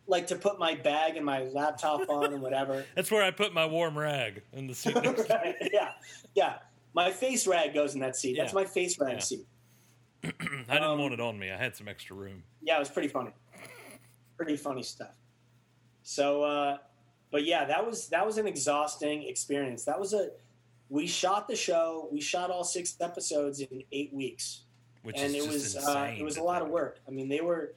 [0.06, 2.86] like to put my bag and my laptop on and whatever.
[2.94, 4.94] That's where I put my warm rag in the seat.
[4.94, 5.70] next to me.
[5.72, 5.90] yeah,
[6.34, 6.54] yeah.
[6.94, 8.36] My face rag goes in that seat.
[8.38, 9.18] That's my face rag Yeah.
[9.18, 9.46] seat.
[10.24, 11.50] I didn't Um, want it on me.
[11.50, 12.42] I had some extra room.
[12.62, 13.30] Yeah, it was pretty funny.
[14.36, 15.14] Pretty funny stuff.
[16.02, 16.78] So, uh,
[17.30, 19.84] but yeah, that was that was an exhausting experience.
[19.84, 20.30] That was a
[20.88, 22.08] we shot the show.
[22.12, 24.62] We shot all six episodes in eight weeks.
[25.02, 26.98] Which and is it was uh, it was a lot of work.
[27.06, 27.74] I mean, they were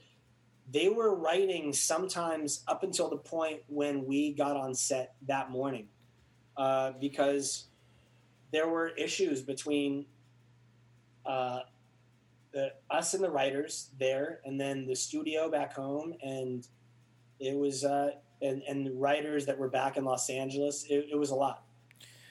[0.71, 5.87] they were writing sometimes up until the point when we got on set that morning,
[6.57, 7.65] uh, because
[8.51, 10.05] there were issues between
[11.25, 11.61] uh,
[12.51, 16.67] the us and the writers there, and then the studio back home, and
[17.39, 20.85] it was uh, and and the writers that were back in Los Angeles.
[20.89, 21.63] It, it was a lot.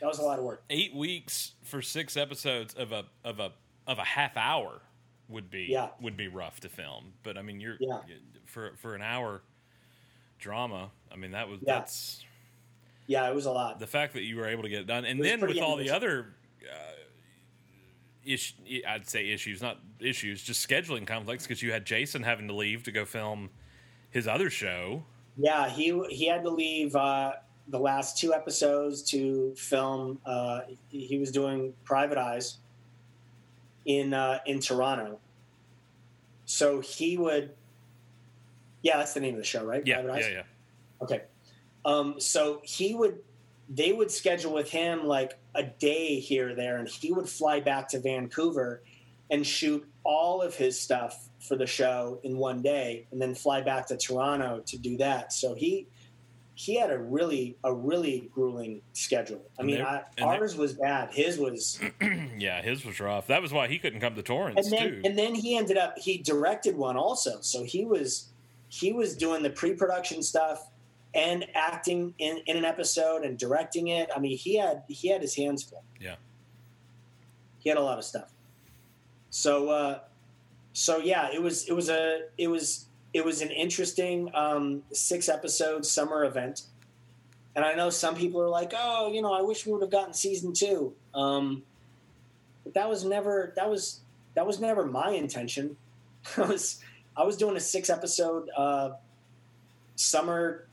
[0.01, 0.63] That was a lot of work.
[0.71, 3.53] Eight weeks for six episodes of a of a
[3.87, 4.83] of a half hour
[5.29, 5.89] would be Yeah.
[6.01, 7.13] would be rough to film.
[7.23, 8.01] But I mean, you're Yeah.
[8.47, 9.43] for for an hour
[10.39, 10.91] drama.
[11.13, 11.75] I mean, that was Yeah.
[11.81, 12.25] that's
[13.07, 13.79] Yeah, it was a lot.
[13.81, 15.77] the fact that you were able to get it done, and It then with all
[15.77, 16.35] the other.
[16.63, 16.77] Uh,
[18.29, 18.55] ish,
[18.87, 22.83] I'd say issues, not issues, just scheduling conflicts because you had Jason having to leave
[22.85, 23.51] to go film
[24.11, 25.05] his other show.
[25.37, 27.33] Yeah, he he had to leave uh,
[27.69, 30.19] the last two episodes to film.
[30.27, 32.59] Uh, he he was doing Private Eyes
[33.87, 35.19] in uh, in Toronto,
[36.45, 37.53] so he would.
[38.83, 39.83] Yeah, that's the name of the show, right?
[39.85, 40.27] Yeah, Private Eyes?
[40.29, 40.43] yeah, yeah.
[41.03, 41.23] Okay.
[41.85, 43.19] Um, so he would,
[43.69, 47.61] they would schedule with him like a day here or there, and he would fly
[47.61, 48.83] back to Vancouver
[49.31, 53.61] and shoot all of his stuff for the show in one day, and then fly
[53.61, 55.33] back to Toronto to do that.
[55.33, 55.87] So he
[56.55, 59.43] he had a really a really grueling schedule.
[59.61, 61.11] I mean, I, ours was bad.
[61.13, 61.79] His was,
[62.37, 63.29] Yeah, his was rough.
[63.29, 65.03] That was why he couldn't come to Torrance and then too.
[65.05, 67.41] and then he ended up he directed one also.
[67.43, 68.31] So he was
[68.69, 70.69] he was doing the pre-production stuff
[71.19, 74.09] and acting in, in an episode and directing it.
[74.15, 75.83] I mean, he had he had his hands full.
[76.01, 76.15] Yeah.
[77.59, 78.31] He had a lot of stuff.
[79.31, 79.99] So uh,
[80.73, 85.29] so yeah, it was it was a it was it was an interesting um, six
[85.29, 86.63] episode summer event.
[87.57, 89.91] And I know some people are like, "Oh, you know, I wish we would have
[89.91, 90.95] gotten season two.
[91.13, 91.65] Um,
[92.63, 94.01] but that was never that was
[94.35, 95.77] that was never my intention.
[96.37, 96.81] I was
[97.17, 98.91] I was doing a six episode uh,
[99.97, 100.68] summer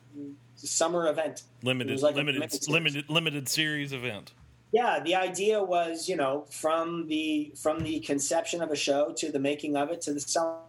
[0.55, 1.43] summer event.
[1.63, 4.33] Limited, like limited, mixed limited, limited series event.
[4.71, 9.31] Yeah, the idea was, you know, from the from the conception of a show to
[9.31, 10.63] the making of it to the song,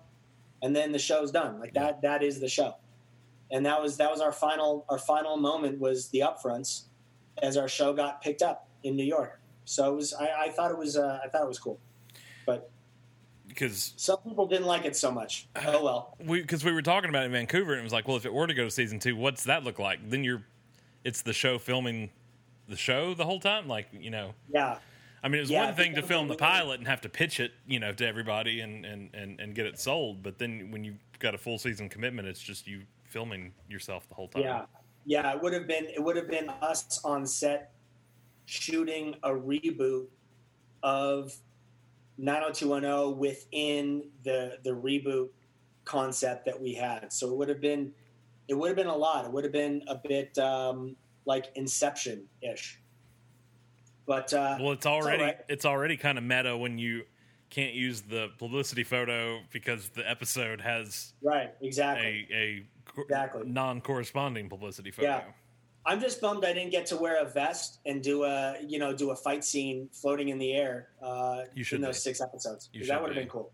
[0.62, 1.58] and then the show's done.
[1.58, 2.02] Like that.
[2.02, 2.76] That is the show,
[3.50, 6.84] and that was that was our final our final moment was the upfronts,
[7.42, 9.40] as our show got picked up in New York.
[9.64, 11.80] So it was I, I thought it was uh, I thought it was cool,
[12.44, 12.70] but
[13.56, 15.48] Because some people didn't like it so much.
[15.56, 16.16] Oh well.
[16.26, 18.32] because we were talking about it in Vancouver, and it was like, well, if it
[18.32, 20.10] were to go to season two, what's that look like?
[20.10, 20.42] Then you're,
[21.04, 22.10] it's the show filming
[22.68, 23.66] the show the whole time.
[23.66, 24.78] Like you know, Yeah,
[25.24, 27.40] I mean, it was Yeah, one thing to film the pilot and have to pitch
[27.40, 30.22] it, you know, to everybody and and and and get it sold.
[30.22, 34.14] But then when you've got a full season commitment, it's just you filming yourself the
[34.14, 34.42] whole time.
[34.42, 34.64] Yeah,
[35.06, 35.32] yeah.
[35.32, 37.72] It would have been it would have been us on set
[38.44, 40.06] shooting a reboot
[40.82, 41.34] of
[42.18, 45.28] 90210 within the the reboot
[45.84, 47.12] concept that we had.
[47.12, 47.92] So it would have been
[48.48, 49.24] it would have been a lot.
[49.24, 52.80] It would have been a bit um, like Inception ish.
[54.06, 55.38] But uh, Well, it's already all right.
[55.48, 57.04] it's already kind of meta when you
[57.50, 62.26] can't use the publicity photo because the episode has right, exactly.
[62.32, 62.66] a a
[62.98, 63.42] Exactly.
[63.46, 65.08] non-corresponding publicity photo.
[65.08, 65.22] Yeah.
[65.88, 68.92] I'm just bummed I didn't get to wear a vest and do a you know
[68.94, 72.00] do a fight scene floating in the air uh, You should in those be.
[72.00, 72.68] six episodes.
[72.88, 73.20] That would have be.
[73.22, 73.52] been cool.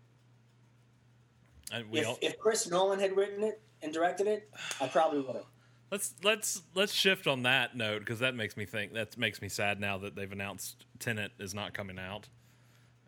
[1.71, 4.49] And we If, all, if Chris Nolan had written it and directed it,
[4.81, 5.45] I probably would have.
[5.91, 9.49] let's let's let's shift on that note because that makes me think that makes me
[9.49, 12.29] sad now that they've announced Tenet is not coming out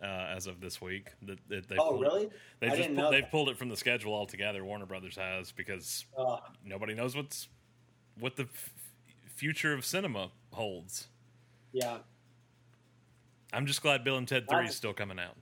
[0.04, 1.10] uh, as of this week.
[1.24, 2.30] That, that they Oh, pulled, really?
[2.60, 4.64] They I just pulled, they've pulled it from the schedule altogether.
[4.64, 7.48] Warner Brothers has because Uh, nobody knows what's
[8.20, 8.48] what the
[9.36, 11.08] future of cinema holds.
[11.72, 11.98] yeah.
[13.54, 15.36] I'm just glad Bill and Ted Three That's- is still coming out.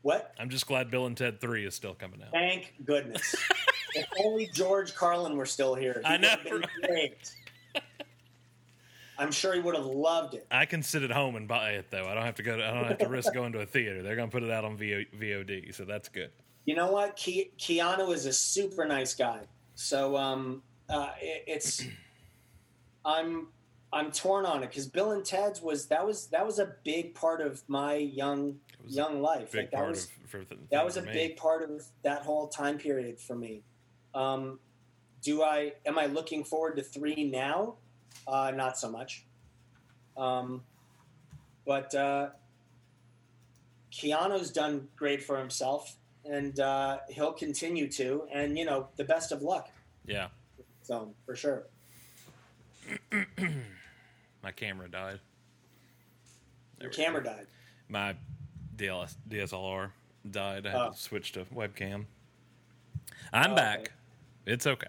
[0.00, 0.34] What?
[0.40, 2.32] I'm just glad Bill and Ted Three is still coming out.
[2.32, 3.36] Thank goodness.
[3.94, 6.02] if only George Carlin were still here.
[6.04, 6.34] He I know.
[6.50, 6.64] Right?
[6.88, 7.34] great.
[9.18, 10.46] I'm sure he would have loved it.
[10.50, 12.08] I can sit at home and buy it though.
[12.08, 12.56] I don't have to go.
[12.56, 14.02] To, I don't have to risk going to a theater.
[14.02, 16.30] They're going to put it out on VO, VOD, so that's good.
[16.64, 17.14] You know what?
[17.16, 19.40] Ke- Keanu is a super nice guy.
[19.76, 21.84] So um, uh, it, it's
[23.04, 23.48] I'm
[23.92, 27.14] I'm torn on it because Bill and Ted's was that was that was a big
[27.14, 29.54] part of my young young life.
[29.54, 31.12] Like, that was of the, that was a me.
[31.12, 33.62] big part of that whole time period for me.
[34.14, 34.58] Um,
[35.22, 37.74] do I am I looking forward to three now?
[38.26, 39.24] Uh, not so much.
[40.16, 40.62] Um,
[41.66, 42.30] but uh,
[43.92, 48.24] Keanu's done great for himself, and uh, he'll continue to.
[48.32, 49.70] And you know, the best of luck.
[50.06, 50.28] Yeah,
[50.82, 51.66] So for sure.
[54.42, 55.20] My camera died.
[56.80, 57.46] Your There camera died.
[57.88, 58.14] My
[58.76, 59.90] DLS, DSLR
[60.30, 60.66] died.
[60.66, 60.90] I had Oh.
[60.92, 62.06] to switch to webcam.
[63.32, 63.78] I'm Oh, back.
[63.80, 63.88] okay.
[64.46, 64.88] It's okay.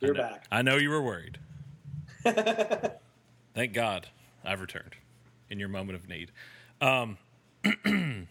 [0.00, 0.46] You're I know, back.
[0.52, 1.38] I know you were worried.
[3.54, 4.08] Thank God
[4.44, 4.94] I've returned
[5.48, 6.32] in your moment of need.
[6.80, 7.16] Um,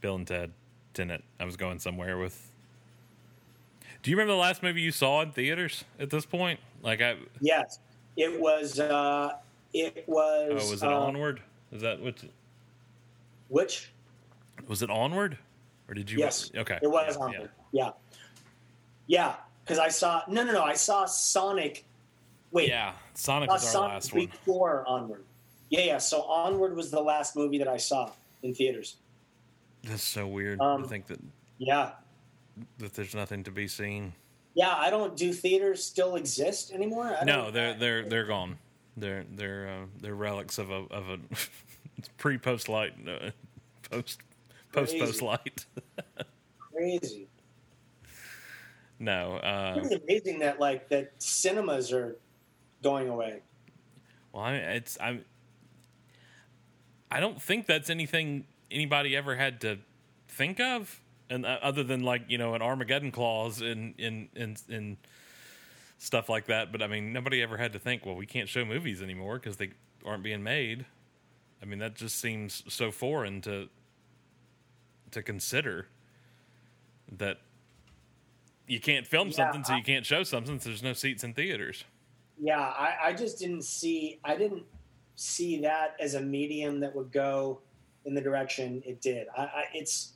[0.00, 0.52] Bill and Ted,
[0.94, 1.22] Tenet.
[1.38, 2.50] I was going somewhere with.
[4.04, 6.60] Do you remember the last movie you saw in theaters at this point?
[6.82, 7.78] Like I Yes,
[8.18, 8.78] it was.
[8.78, 9.32] Uh,
[9.72, 10.50] it was.
[10.50, 11.40] oh, was it uh, Onward?
[11.72, 12.22] Is that what?
[13.48, 13.90] Which?
[14.68, 15.38] Was it Onward?
[15.88, 16.18] Or did you?
[16.18, 16.50] Yes.
[16.54, 16.78] Okay.
[16.82, 17.50] It was yeah, Onward.
[17.72, 17.90] Yeah.
[19.06, 19.34] Yeah,
[19.64, 20.22] because I saw.
[20.28, 20.62] No, no, no.
[20.62, 21.86] I saw Sonic.
[22.50, 22.68] Wait.
[22.68, 22.92] Yeah.
[23.14, 24.26] Sonic was our Sonic last one.
[24.26, 25.24] before Onward.
[25.70, 25.98] Yeah, yeah.
[25.98, 28.10] So Onward was the last movie that I saw
[28.42, 28.96] in theaters.
[29.82, 31.20] That's so weird Um, to think that
[31.56, 31.92] Yeah.
[32.78, 34.12] That there's nothing to be seen.
[34.54, 35.16] Yeah, I don't.
[35.16, 37.16] Do theaters still exist anymore?
[37.20, 38.58] I No, they're they're they're gone.
[38.96, 41.18] They're they're uh, they're relics of a of a
[42.18, 43.30] pre post light uh,
[43.90, 44.20] post
[44.72, 45.66] post post light.
[46.72, 47.26] crazy.
[49.00, 52.16] no, uh, It's amazing that like that cinemas are
[52.82, 53.40] going away.
[54.32, 55.24] well, I, mean, it's I'm.
[57.10, 59.78] I don't think that's anything anybody ever had to
[60.28, 61.00] think of,
[61.34, 64.96] and uh, other than like you know an Armageddon clause in in in in
[65.98, 66.72] stuff like that.
[66.72, 69.56] But I mean, nobody ever had to think, well, we can't show movies anymore because
[69.56, 69.70] they
[70.04, 70.86] aren't being made.
[71.60, 73.68] I mean, that just seems so foreign to
[75.10, 75.88] to consider
[77.12, 77.38] that
[78.66, 80.58] you can't film Yeah, something, so you can't show something.
[80.58, 81.84] So there's no seats in theaters.
[82.38, 84.20] Yeah, I, I just didn't see.
[84.24, 84.64] I didn't
[85.16, 87.60] see that as a medium that would go
[88.04, 89.26] in the direction it did.
[89.36, 90.13] I, I it's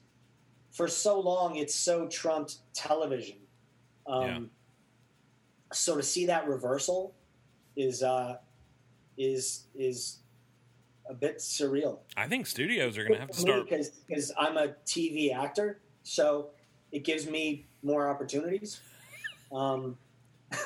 [0.79, 1.57] for so long.
[1.57, 3.37] It's so trumped television.
[4.07, 4.41] Um, Yeah.
[5.73, 7.15] So to see that reversal
[7.77, 8.39] is uh,
[9.19, 10.21] is is
[11.11, 11.99] a bit surreal.
[12.17, 13.69] I think studios are going to have to start.
[13.69, 16.51] because I'm a TV actor, so
[16.91, 18.81] it gives me more opportunities.
[19.53, 19.99] Um,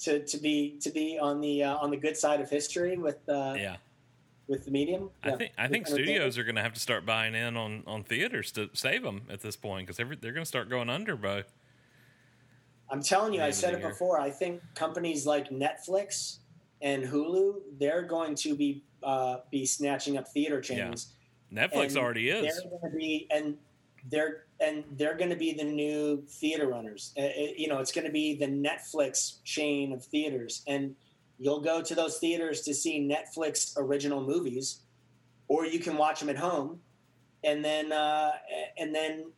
[0.00, 3.26] to, to be to be on the uh, on the good side of history with
[3.28, 3.76] uh, Yeah,
[4.46, 5.10] with the medium.
[5.22, 5.36] I Yeah.
[5.36, 8.04] think I think With studios are going to have to start buying in on on
[8.04, 11.42] theaters to save them at this point because they're going to start going under, bro.
[12.90, 13.88] I'm telling you, I said it year.
[13.88, 14.20] before.
[14.20, 16.38] I think companies like Netflix
[16.82, 21.14] and Hulu, they're going to be uh, be snatching up theater chains.
[21.52, 22.42] Netflix And already is.
[22.42, 23.56] They're going to be and
[24.10, 27.12] they're and they're going to be the new theater runners.
[27.18, 30.94] Uh, it- you know, it's going to be the Netflix chain of theaters, and
[31.38, 34.80] you'll go to those theaters to see Netflix original movies,
[35.48, 36.80] or you can watch them at home,
[37.42, 38.32] and then uh,
[38.78, 39.32] and then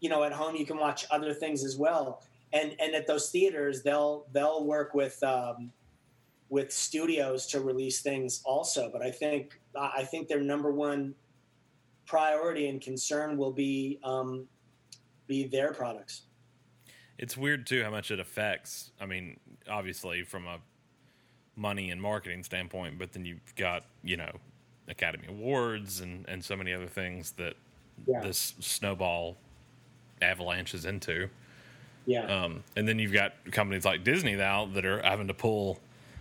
[0.00, 2.22] you know at home you can watch other things as well.
[2.52, 5.22] And and at those theaters they'll they'll work with.
[5.22, 5.72] Um,
[6.50, 11.14] with studios to release things also, but I think I think their number one
[12.06, 14.46] priority and concern will be um,
[15.26, 16.22] be their products.
[17.18, 18.92] It's weird too how much it affects.
[19.00, 20.58] I mean, obviously from a
[21.58, 24.30] money and marketing standpoint, but then you've got you know
[24.88, 27.54] Academy Awards and and so many other things that
[28.06, 28.20] Yeah.
[28.20, 29.36] this snowball
[30.22, 31.28] avalanches into.
[32.06, 35.78] Yeah, Um, and then you've got companies like Disney now that are having to pull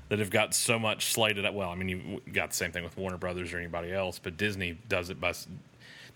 [0.10, 1.54] that have got so much slated up.
[1.54, 4.36] Well, I mean, you've got the same thing with Warner Brothers or anybody else, but
[4.38, 5.34] Disney does it by.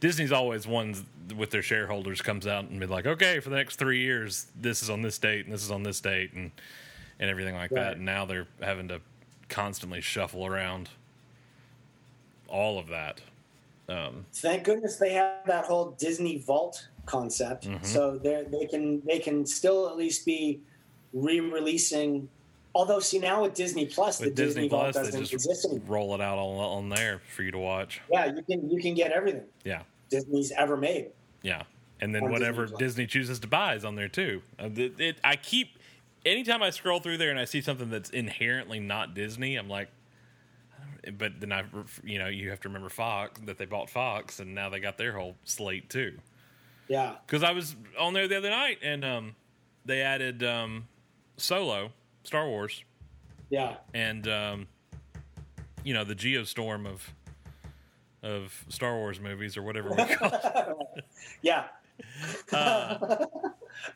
[0.01, 1.03] Disney's always ones
[1.38, 4.82] with their shareholders comes out and be like, okay, for the next three years, this
[4.82, 6.51] is on this date and this is on this date and
[7.19, 7.97] and everything like that.
[7.97, 8.99] And now they're having to
[9.55, 10.89] constantly shuffle around
[12.47, 13.21] all of that.
[13.87, 17.83] Um, thank goodness they have that whole Disney Vault concept, Mm-hmm.
[17.85, 20.59] so they they can they can still at least be
[21.13, 22.27] re-releasing.
[22.73, 25.65] Although, see now with Disney Plus, the Disney, Disney Vault Plus, they doesn't just exist
[25.65, 25.85] anymore.
[25.87, 28.01] roll it out on, on there for you to watch.
[28.09, 29.81] Yeah, you can you can get everything Yeah.
[30.09, 31.07] Disney's ever made.
[31.41, 31.63] Yeah,
[31.99, 34.41] and then whatever Disney Disney, chooses to buy is on there too.
[34.57, 35.79] Uh, it, it, I keep
[36.26, 39.89] anytime I scroll through there and I see something that's inherently not Disney, I'm like,
[41.17, 41.63] but then I,
[42.03, 44.97] you know, you have to remember Fox that they bought Fox and now they got
[44.97, 46.17] their whole slate too.
[46.88, 49.36] Yeah, Because I was on there the other night and um,
[49.86, 50.88] they added um,
[51.38, 51.91] Solo
[52.24, 52.84] Star Wars,
[53.49, 53.78] Yeah.
[53.93, 54.67] and um,
[55.84, 57.09] you know the geostorm of
[58.24, 61.05] of Star Wars movies or whatever we call it.
[61.41, 61.65] Yeah.
[62.51, 62.97] Uh,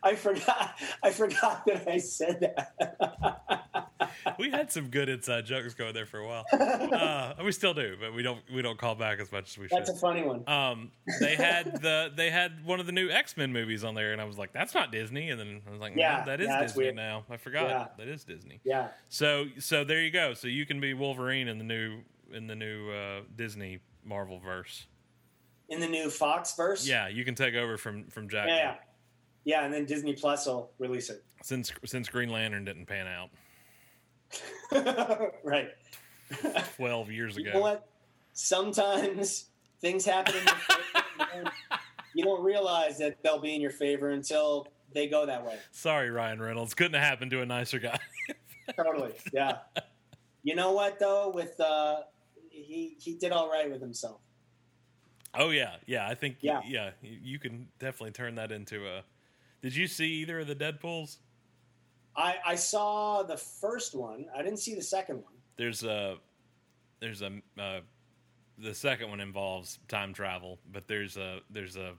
[0.03, 0.75] I forgot.
[1.03, 3.89] I forgot that I said that.
[4.39, 6.45] we had some good inside jokes going there for a while.
[6.51, 9.67] Uh, we still do, but we don't we don't call back as much as we
[9.67, 9.77] should.
[9.77, 10.47] That's a funny one.
[10.47, 14.11] um, they had the they had one of the new X Men movies on there,
[14.13, 16.41] and I was like, "That's not Disney." And then I was like, Yeah, "Yeah, that
[16.41, 16.95] is yeah, Disney weird.
[16.95, 17.87] now." I forgot Yeah.
[17.97, 18.59] that is Disney.
[18.63, 18.89] Yeah.
[19.09, 20.33] So so there you go.
[20.33, 21.99] So you can be Wolverine in the new
[22.33, 24.85] in the new uh, Disney Marvel verse.
[25.69, 26.87] In the new Fox verse.
[26.87, 28.47] Yeah, you can take over from from Jack.
[28.47, 28.75] Yeah.
[29.45, 29.63] Yeah.
[29.63, 31.23] And then Disney Plus will release it.
[31.43, 33.29] Since since Green Lantern didn't pan out
[35.43, 35.69] right.
[36.75, 37.53] twelve years You ago.
[37.53, 37.87] know what?
[38.33, 39.45] Sometimes
[39.79, 41.51] things happen in your favor.
[42.15, 45.57] you, don't, realize that they'll be in your favor until they go that way.
[45.71, 46.73] Sorry, Ryan Reynolds.
[46.73, 47.99] Couldn't have happened to a nicer guy.
[48.75, 49.13] Totally.
[49.31, 49.57] Yeah.
[50.43, 51.29] You know what though?
[51.33, 52.01] With uh,
[52.49, 54.19] he he did all right with himself.
[55.35, 56.07] Oh yeah, yeah.
[56.07, 56.61] I think Yeah.
[56.67, 59.03] yeah, you you can definitely turn that into a.
[59.65, 61.17] Did you see either of the Deadpool's?
[62.15, 64.27] I I saw the first one.
[64.31, 65.33] I didn't see the second one.
[65.57, 66.17] There's a,
[66.99, 67.79] there's a, uh,
[68.59, 71.93] the second one involves time travel, but there's a there's a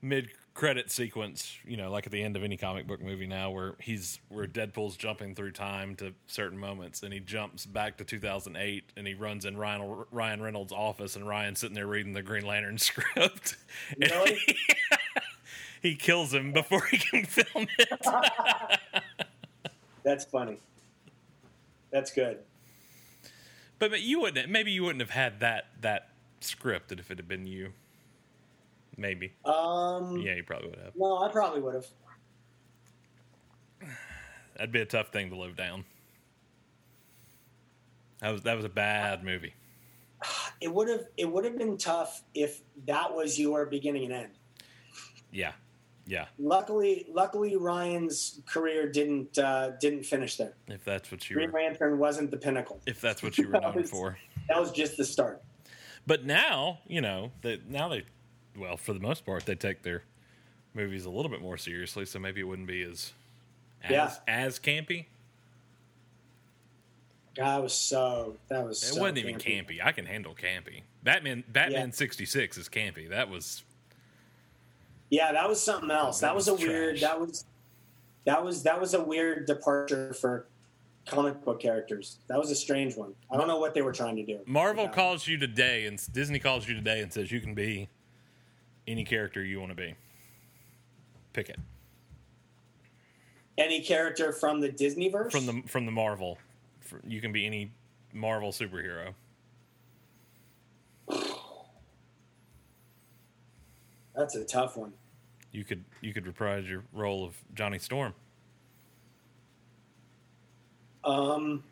[0.00, 3.50] mid credit sequence, you know, like at the end of any comic book movie now,
[3.50, 8.04] where he's where Deadpool's jumping through time to certain moments, and he jumps back to
[8.04, 12.22] 2008, and he runs in Ryan Ryan Reynolds' office, and Ryan's sitting there reading the
[12.22, 13.58] Green Lantern script.
[13.98, 14.38] Really?
[15.82, 18.06] he, kills him before he can film it.
[20.02, 20.58] That's funny.
[21.90, 22.38] That's good.
[23.78, 24.48] But, but you wouldn't.
[24.48, 26.08] Maybe you wouldn't have had that that
[26.40, 27.72] scripted if it had been you.
[28.96, 29.32] Maybe.
[29.44, 30.94] Um, Yeah, you probably would have.
[30.96, 31.86] No, I probably would have.
[34.56, 35.84] That'd be a tough thing to live down.
[38.20, 39.54] That was that was a bad movie.
[40.60, 41.06] It would have.
[41.16, 44.30] It would have been tough if that was your beginning and end.
[45.32, 45.52] Yeah,
[46.06, 46.26] yeah.
[46.38, 50.54] Luckily, luckily Ryan's career didn't uh, didn't finish there.
[50.68, 52.80] If that's what you Green were, Lantern wasn't the pinnacle.
[52.86, 54.18] if that's what you were known was- for.
[54.48, 55.42] That was just the start.
[56.06, 58.02] But now, you know, that now they,
[58.58, 60.02] well, for the most part, they take their
[60.74, 62.04] movies a little bit more seriously.
[62.06, 63.12] So maybe it wouldn't be as
[63.84, 64.12] as, Yeah.
[64.26, 65.06] as campy.
[67.36, 68.36] That was so.
[68.48, 68.80] That was.
[68.80, 69.78] So It so wasn't even campy.
[69.82, 70.82] I can handle campy.
[71.02, 73.08] Batman Batman sixty six is campy.
[73.08, 73.62] That was
[75.12, 76.20] Yeah, that was something else.
[76.20, 77.00] That, That was, was a weird.
[77.00, 77.44] That was.
[78.24, 80.46] That was that was a weird departure for
[81.04, 82.16] comic book characters.
[82.28, 83.12] That was a strange one.
[83.30, 84.38] I don't know what they were trying to do.
[84.46, 87.90] Marvel calls you today, and Disney calls you today and says you can be
[88.86, 89.94] any character you want to be.
[91.34, 91.58] Pick it
[93.58, 96.38] Any character from the Disney verse from the from the Marvel.
[97.06, 97.70] You can be any
[98.14, 99.12] Marvel superhero.
[104.16, 104.94] That's a tough one.
[105.52, 108.14] You could you could reprise your role of Johnny Storm.
[111.04, 111.62] Um,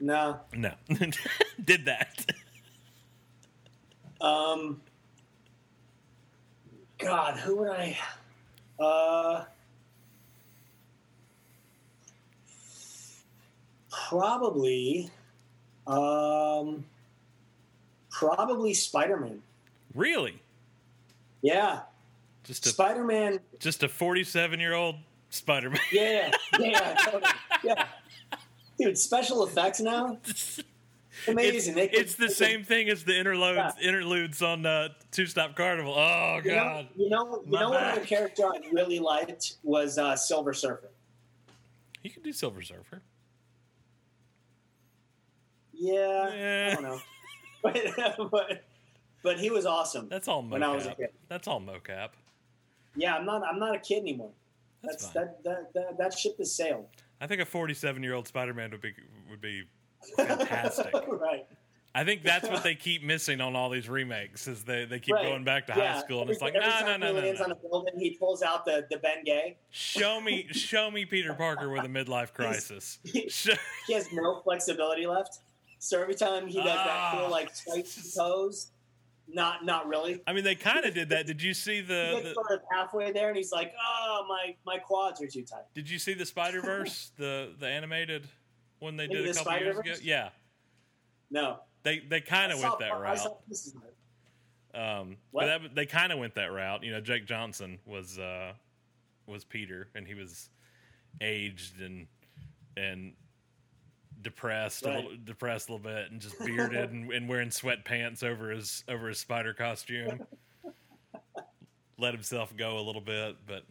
[0.00, 0.38] no.
[0.54, 0.72] No,
[1.64, 2.26] did that.
[4.20, 4.80] Um,
[6.98, 7.96] God, who would I?
[8.80, 9.44] Uh,
[13.88, 15.08] probably,
[15.86, 16.84] um,
[18.10, 19.40] probably Spider Man.
[19.94, 20.42] really?
[21.42, 21.82] Yeah,
[22.48, 23.40] Just a Spider Man.
[23.60, 24.96] just a forty seven year old
[25.28, 25.78] Spider Man.
[25.92, 27.30] Yeah, yeah, totally.
[27.62, 27.86] yeah.
[28.80, 30.18] Dude, special effects now.
[31.28, 31.76] Amazing.
[31.76, 33.88] It's, could- it's the same thing as the interludes Yeah.
[33.88, 35.92] interludes on uh, Two Stop Carnival.
[35.94, 39.56] Oh You know, God, you know, you My know what other character I really liked
[39.62, 40.88] was uh, Silver Surfer.
[42.02, 43.02] you can do Silver Surfer.
[45.74, 46.68] Yeah, Yeah.
[46.70, 47.00] I don't know,
[47.62, 48.64] but, but
[49.22, 50.08] but he was awesome.
[50.08, 50.50] That's all mocap.
[50.50, 51.10] When I was a kid.
[51.28, 52.10] That's all mocap.
[52.98, 54.32] Yeah, I'm not I'm not a kid anymore.
[54.82, 55.24] That's, That's, fine.
[55.44, 56.86] that, that that that ship has sailed.
[57.20, 58.92] I think a 47 year old Spider Man would be
[59.30, 59.62] would be
[60.16, 60.92] fantastic.
[61.08, 61.46] right.
[61.94, 65.14] I think that's what they keep missing on all these remakes is they, they keep
[65.16, 65.24] right.
[65.24, 67.06] going back to Yeah, high school and every- it's like every no no time no
[67.08, 69.56] he no lands on a building, he pulls out the the Bengay.
[69.70, 72.98] Show me show me Peter Parker with a midlife crisis.
[73.04, 73.28] He,
[73.86, 75.38] he has no flexibility left.
[75.80, 77.18] So every time he does that Ah.
[77.20, 78.70] cool like spikes and toes,
[79.28, 80.22] not not really.
[80.26, 81.26] I mean they kind of did that.
[81.26, 84.54] Did you see He the, the sort of halfway there, and he's like, "Oh, my
[84.66, 88.26] my quads are too tight." Did you see the Spider Verse the the animated
[88.78, 89.92] one they Into did a the couple years ago?
[90.02, 90.30] Yeah,
[91.30, 93.18] No, they they kind of went that route.
[94.74, 96.84] Um, but that, they kind of went that route.
[96.84, 98.52] You know, Jake Johnson was uh,
[99.26, 100.50] was Peter, and he was
[101.20, 102.06] aged and
[102.76, 103.12] and
[104.22, 108.50] depressed a little depressed a little bit and just bearded and, and wearing sweatpants over
[108.50, 110.20] his over his spider costume.
[111.98, 113.64] Let himself go a little bit, but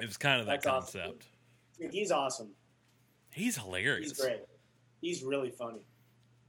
[0.00, 1.00] it was kind of that That's awesome.
[1.00, 1.26] concept.
[1.78, 2.50] Dude, he's awesome.
[3.32, 4.10] He's hilarious.
[4.10, 4.40] He's great.
[5.00, 5.80] He's really funny.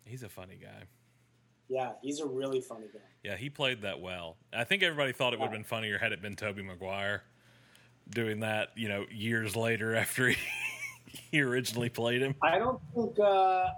[0.05, 0.83] He's a funny guy.
[1.67, 2.99] Yeah, he's a really funny guy.
[3.23, 4.37] Yeah, he played that well.
[4.53, 7.23] I think everybody thought it would have been funnier had it been Tobey Maguire
[8.09, 10.37] doing that, you know, years later after he,
[11.31, 12.35] he originally played him.
[12.41, 13.19] I don't think.
[13.19, 13.69] Uh,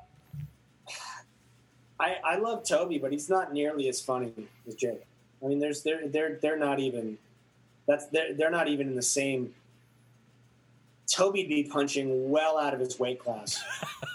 [1.99, 4.33] I I love Tobey, but he's not nearly as funny
[4.67, 5.05] as Jake.
[5.43, 7.17] I mean, there's they're they're they're not even.
[7.87, 9.53] That's they're they're not even in the same.
[11.11, 13.63] Tobey'd be punching well out of his weight class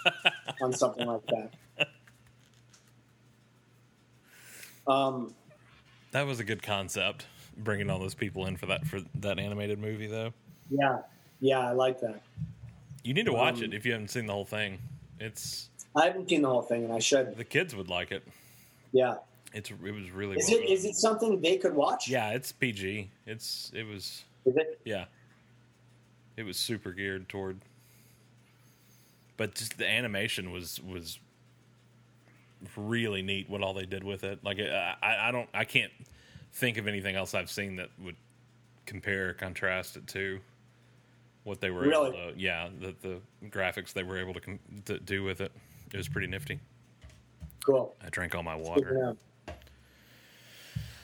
[0.61, 1.87] on something like that.
[4.87, 5.33] Um,
[6.11, 7.25] That was a good concept,
[7.57, 10.31] bringing all those people in for that for that animated movie though.
[10.69, 10.99] yeah,
[11.41, 12.21] yeah, I like that.
[13.05, 14.79] You need to watch Um, it if you haven't seen the whole thing.
[15.19, 17.37] It's I haven't seen the whole thing, and I should.
[17.37, 18.23] the kids would like it.
[18.91, 19.17] Yeah,
[19.53, 22.07] It's it was really is well it it something they could watch?
[22.09, 23.09] Yeah, it's PG.
[23.27, 24.81] It's it was Is it?
[24.85, 25.05] yeah.
[26.35, 27.59] It was super geared toward
[29.37, 31.19] but just the animation was was
[32.75, 34.43] really neat what all they did with it.
[34.43, 35.91] Like I I don't I can't
[36.53, 38.15] think of anything else I've seen that would
[38.87, 40.39] compare or contrast it to
[41.45, 42.09] what they were Really?
[42.17, 45.51] able to yeah, the the graphics they were able to, com- to do with it.
[45.93, 46.59] It was pretty nifty.
[47.65, 47.95] Cool.
[48.05, 49.15] I drank all my water.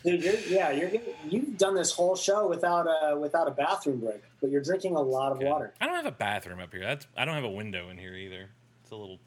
[0.04, 0.90] Dude, you're, yeah, you're
[1.30, 5.02] you've done this whole show without a without a bathroom break, but you're drinking a
[5.02, 5.46] lot of Okay.
[5.48, 5.74] water.
[5.80, 6.82] I don't have a bathroom up here.
[6.82, 8.50] That's I don't have a window in here either.
[8.84, 9.20] It's a little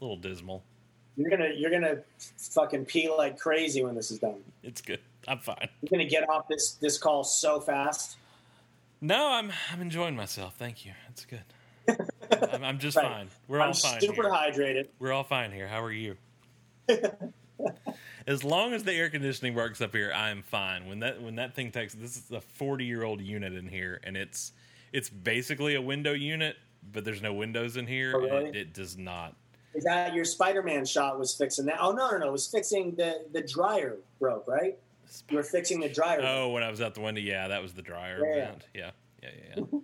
[0.00, 0.64] little dismal.
[1.18, 1.98] You're gonna you're gonna
[2.38, 4.42] fucking pee like crazy when this is done.
[4.62, 5.00] It's good.
[5.28, 5.68] I'm fine.
[5.82, 8.16] You're gonna get off this this call so fast.
[9.00, 10.54] No, I'm I'm enjoying myself.
[10.56, 10.92] Thank you.
[11.08, 11.42] That's good.
[12.52, 13.06] I'm, I'm just Right.
[13.06, 13.28] fine.
[13.48, 14.00] We're all I'm fine.
[14.00, 14.32] super here.
[14.32, 14.88] hydrated.
[14.98, 15.68] We're all fine here.
[15.68, 16.16] How are you?
[18.26, 20.88] as long as the air conditioning works up here, I am fine.
[20.88, 24.00] When that when that thing takes this is a 40 year old unit in here,
[24.04, 24.52] and it's
[24.92, 26.56] it's basically a window unit,
[26.92, 28.12] but there's no windows in here.
[28.14, 28.48] Oh, really?
[28.50, 29.34] it, it does not.
[29.74, 31.78] Is that your Spider-Man shot was fixing that?
[31.80, 32.28] Oh no no no!
[32.28, 34.78] It was fixing the the dryer broke right.
[35.30, 36.20] You were fixing the dryer.
[36.22, 38.42] Oh, when I was out the window, yeah, that was the dryer Yeah, yeah.
[38.42, 38.66] event.
[38.74, 38.90] Yeah,
[39.22, 39.64] yeah, yeah.
[39.72, 39.78] yeah.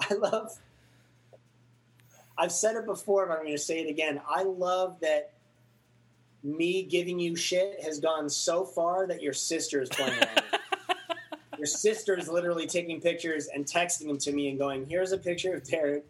[0.10, 0.50] I love.
[2.38, 4.20] I've said it before, but I'm going to say it again.
[4.28, 5.32] I love that
[6.44, 10.60] me giving you shit has gone so far that your sister is pointing at it.
[11.58, 15.16] Your sister is literally taking pictures and texting them to me and going, "Here's a
[15.16, 16.04] picture of Derek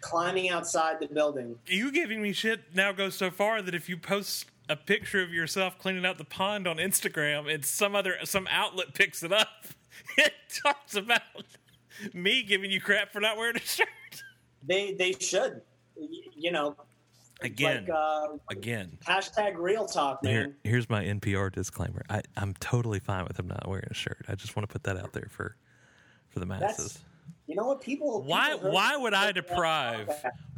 [0.00, 3.96] climbing outside the building." you giving me shit now goes so far that if you
[3.96, 8.48] post a picture of yourself cleaning out the pond on Instagram and some other some
[8.50, 9.66] outlet picks it up,
[10.16, 10.32] it
[10.64, 11.20] talks about
[12.12, 13.88] me giving you crap for not wearing a shirt.
[14.66, 15.62] They they should,
[16.36, 16.76] you know,
[17.42, 18.98] Again, like uh, again.
[19.04, 20.32] hashtag real talk, man.
[20.32, 22.02] Here, here's my NPR disclaimer.
[22.08, 24.24] I, I'm totally fine with him not wearing a shirt.
[24.28, 25.56] I just want to put that out there for
[26.28, 27.00] for the masses.
[27.46, 28.22] You know what people?
[28.22, 30.08] Why people why would I deprive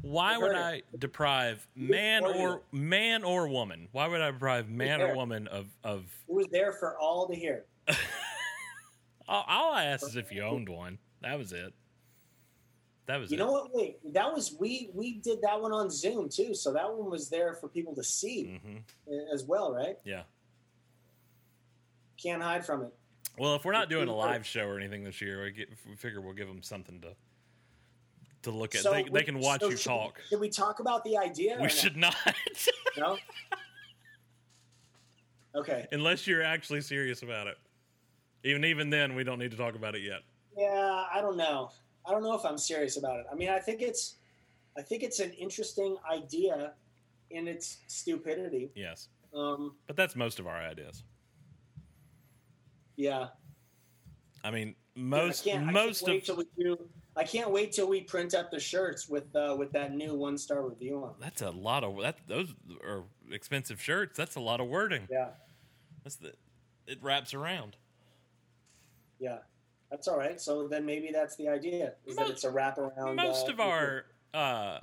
[0.02, 3.88] why would I deprive man or man or woman?
[3.92, 7.34] Why would I deprive man or woman of of It was there for all to
[7.34, 7.64] hear.
[9.28, 10.98] all, all I asked is if you owned one.
[11.22, 11.72] That was it.
[13.06, 13.40] That was You it.
[13.40, 13.74] know what?
[13.74, 17.30] Wait, that was we we did that one on Zoom too, so that one was
[17.30, 18.76] there for people to see hmm
[19.10, 19.96] uh, as well, right?
[20.04, 20.22] Yeah.
[22.22, 22.94] Can't hide from it.
[23.38, 25.96] Well, if we're not doing a live show or anything this year, we, get, we
[25.96, 27.08] figure we'll give them something to
[28.42, 28.82] to look at.
[28.82, 30.20] So they, they can watch so you should- talk.
[30.28, 31.56] Should we talk about the idea?
[31.60, 32.14] We should not,
[32.98, 33.16] No.
[35.54, 35.86] Okay.
[35.92, 37.56] unless you're actually serious about it.
[38.44, 40.20] Even even then, we don't need to talk about it yet.
[40.56, 41.70] Yeah, I don't know.
[42.06, 43.26] I don't know if I'm serious about it.
[43.32, 44.16] I mean, I think it's,
[44.76, 46.72] I think it's an interesting idea,
[47.30, 48.70] in its stupidity.
[48.74, 51.02] Yes, Um, but that's most of our ideas.
[52.96, 53.28] Yeah.
[54.42, 56.78] I mean, I most can't, I most can't wait of till we do.
[57.16, 60.36] I can't wait till we print up the shirts with uh, with that new one
[60.36, 61.14] star review on.
[61.20, 62.18] that's a lot of that.
[62.26, 64.16] Those are expensive shirts.
[64.16, 65.08] That's a lot of wording.
[65.10, 65.28] Yeah,
[66.02, 66.32] That's the
[66.86, 67.76] it wraps around.
[69.18, 69.38] yeah,
[69.90, 70.40] that's all right.
[70.40, 73.14] So then maybe that's the idea: is that Most- it's a wraparound.
[73.16, 74.80] most uh, of our uh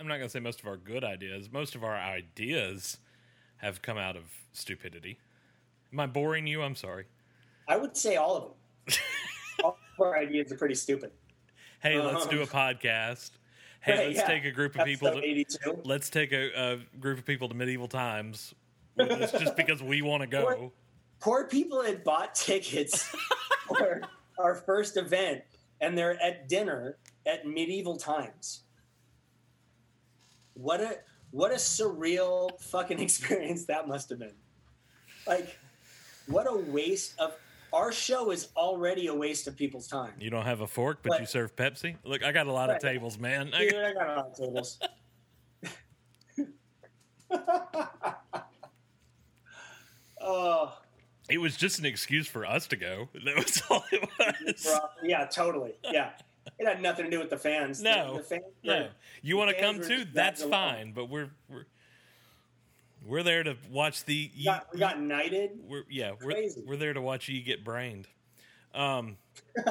[0.00, 1.52] I'm not going to say most of our good ideas.
[1.52, 2.96] Most of our ideas
[3.58, 5.20] have come out of stupidity.
[5.92, 6.62] Am I boring you?
[6.62, 7.04] I'm sorry.
[7.68, 8.94] I would say all of them.
[9.64, 11.12] all of our ideas are pretty stupid.
[11.80, 12.30] Hey, let's Uh-huh.
[12.30, 13.30] do a podcast.
[13.80, 14.26] Hey, Right, let's yeah.
[14.26, 15.10] take a group of people.
[15.12, 18.54] To, let's take a, a group of people to medieval times.
[18.98, 20.70] It's just because we want to go.
[21.18, 23.02] Poor people had bought tickets
[23.66, 24.02] for
[24.38, 25.40] our first event,
[25.80, 28.64] and they're at dinner at medieval times.
[30.54, 30.98] What a
[31.30, 34.34] what a surreal fucking experience that must have been.
[35.26, 35.58] Like,
[36.32, 37.36] what a waste of
[37.72, 40.12] our show is already a waste of people's time.
[40.18, 41.96] You don't have a fork, but But- you serve Pepsi.
[42.04, 43.50] Look, I got a lot of tables, man.
[43.54, 44.78] I got- I got it on tables.
[50.20, 50.78] oh,
[51.28, 53.08] it was just an excuse for us to go.
[53.24, 54.80] That was all it was.
[55.02, 55.72] yeah, totally.
[55.84, 56.10] Yeah,
[56.58, 57.82] it had nothing to do with the fans.
[57.82, 58.88] No, the, fans No, were-
[59.22, 60.04] you want to come too?
[60.12, 60.92] That's fine.
[60.92, 61.66] But we're we're
[63.06, 64.30] we're there to watch the.
[64.36, 65.50] we got, we got knighted.
[65.66, 68.06] we're yeah, we're we're there to watch you get brained.
[68.74, 69.16] Um,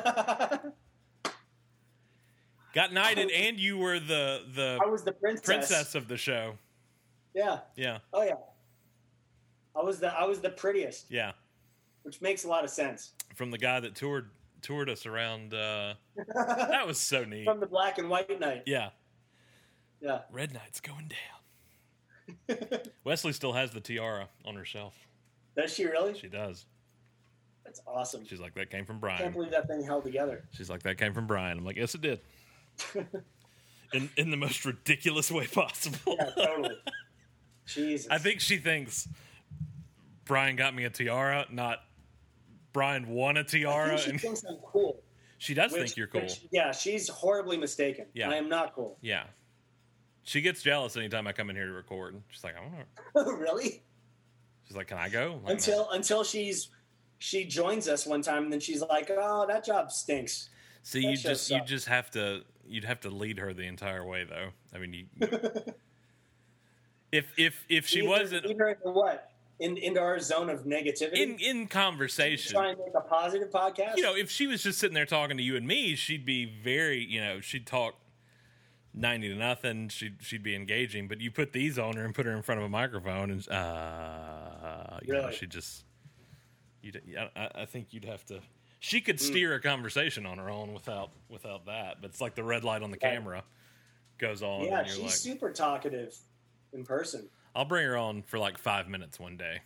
[2.73, 5.45] got knighted, and you were the the I was the princess.
[5.45, 6.53] princess of the show.
[7.34, 7.59] Yeah.
[7.75, 8.36] Yeah, Oh yeah.
[9.75, 11.32] I was the I was the prettiest, yeah.
[12.03, 13.13] which makes a lot of sense.
[13.36, 14.29] From the guy that toured
[14.61, 15.53] toured us around.
[15.53, 15.93] Uh,
[16.36, 17.45] that was so neat.
[17.45, 18.63] From the black and white night.
[18.65, 18.89] Yeah,
[20.01, 20.19] Yeah.
[20.32, 21.40] Red Knight's going down.
[23.03, 24.95] Wesley still has the tiara on her shelf.
[25.55, 26.17] Does she really?
[26.17, 26.65] She does.
[27.65, 28.25] That's awesome.
[28.25, 29.17] She's like, that came from Brian.
[29.19, 30.43] I can't believe that thing held together.
[30.51, 31.57] She's like, that came from Brian.
[31.57, 32.19] I'm like, yes, it did.
[33.93, 36.15] in in the most ridiculous way possible.
[36.19, 36.75] Yeah, totally.
[37.65, 38.07] Jesus.
[38.09, 39.07] I think she thinks
[40.25, 41.79] Brian got me a tiara, not
[42.73, 43.97] Brian won a tiara.
[43.97, 45.01] she and thinks I'm cool.
[45.38, 46.21] she does which- think you're cool.
[46.21, 48.05] which- yeah, she's horribly mistaken.
[48.13, 48.29] Yeah.
[48.29, 48.97] I am not cool.
[49.01, 49.23] yeah.
[50.24, 52.22] She gets jealous anytime I come in here to record.
[52.30, 53.32] She's like, I don't know.
[53.38, 53.82] really?
[54.67, 55.39] She's like, can I go?
[55.43, 56.69] Like, Until until she's
[57.17, 60.49] she joins us one time and then she's like, "Oh, that job stinks."
[60.84, 64.05] See, That you just you just have to you'd have to lead her the entire
[64.05, 64.49] way though.
[64.74, 65.05] I mean, you,
[67.11, 69.28] if if if she Lead wasn't lead her into what?
[69.59, 71.17] In, into our zone of negativity.
[71.17, 73.95] in in conversation, try and make a positive podcast.
[73.97, 76.45] you know, if she was just sitting there talking to you and me, she'd be
[76.45, 77.93] very, you know, she'd talk
[78.93, 79.89] ninety to nothing.
[79.89, 81.07] She'd she'd be engaging.
[81.07, 83.49] But you put these on her and put her in front of a microphone, and
[83.49, 85.85] uh, you know, she just,
[86.81, 86.91] you,
[87.35, 88.39] I, I think you'd have to.
[88.79, 89.25] She could Hmm.
[89.25, 92.01] steer a conversation on her own without without that.
[92.01, 93.13] But it's like the red light on the Right.
[93.13, 93.43] camera
[94.17, 96.15] goes on, yeah, she's like, super talkative
[96.73, 97.27] in person.
[97.55, 99.61] I'll bring her on for like five minutes one day.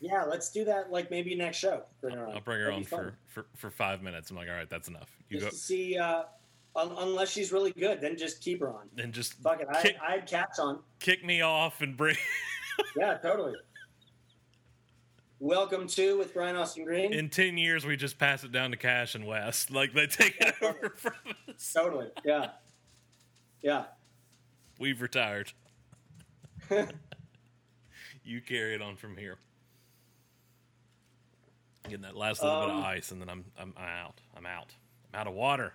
[0.00, 0.90] Yeah, let's do that.
[0.90, 1.82] Like maybe next show.
[2.00, 2.34] Bring her on.
[2.34, 4.30] I'll bring her That'd on for, for for five minutes.
[4.30, 5.10] I'm like, all right, that's enough.
[5.28, 5.98] You just go see.
[5.98, 6.22] Uh,
[6.76, 8.88] un- unless she's really good, then just keep her on.
[8.98, 10.80] and just Fuck it, I, kick, I had cats on.
[11.00, 12.16] kick me off and bring.
[12.96, 13.54] Yeah, totally.
[15.40, 17.12] Welcome to with Brian Austin Green.
[17.12, 20.36] in 10 years we just pass it down to cash and west like they take
[20.40, 21.12] it over from
[21.48, 22.08] us totally.
[22.24, 22.50] Yeah.
[23.62, 23.84] Yeah.
[24.78, 25.52] we've retired
[28.24, 29.38] you carry it on from here
[31.84, 34.74] getting that last little bit Um, of ice and then I'm, I'm out i'm out
[35.12, 35.72] i'm out of water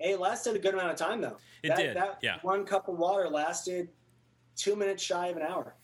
[0.00, 1.36] it lasted a good amount of time though.
[1.62, 2.36] It that, did, That yeah.
[2.42, 3.88] One cup of water lasted
[4.56, 5.74] two minutes shy of an hour.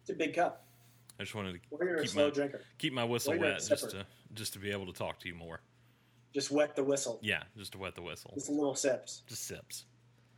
[0.00, 0.64] It's a big cup.
[1.18, 2.60] i just wanted to keep my, drinker.
[2.78, 4.04] keep my whistle wet just to
[4.34, 5.60] just to be able to talk to you more
[6.34, 7.18] Just wet the whistle.
[7.22, 9.22] yeah just to wet the whistle Just little sips.
[9.26, 9.84] just sips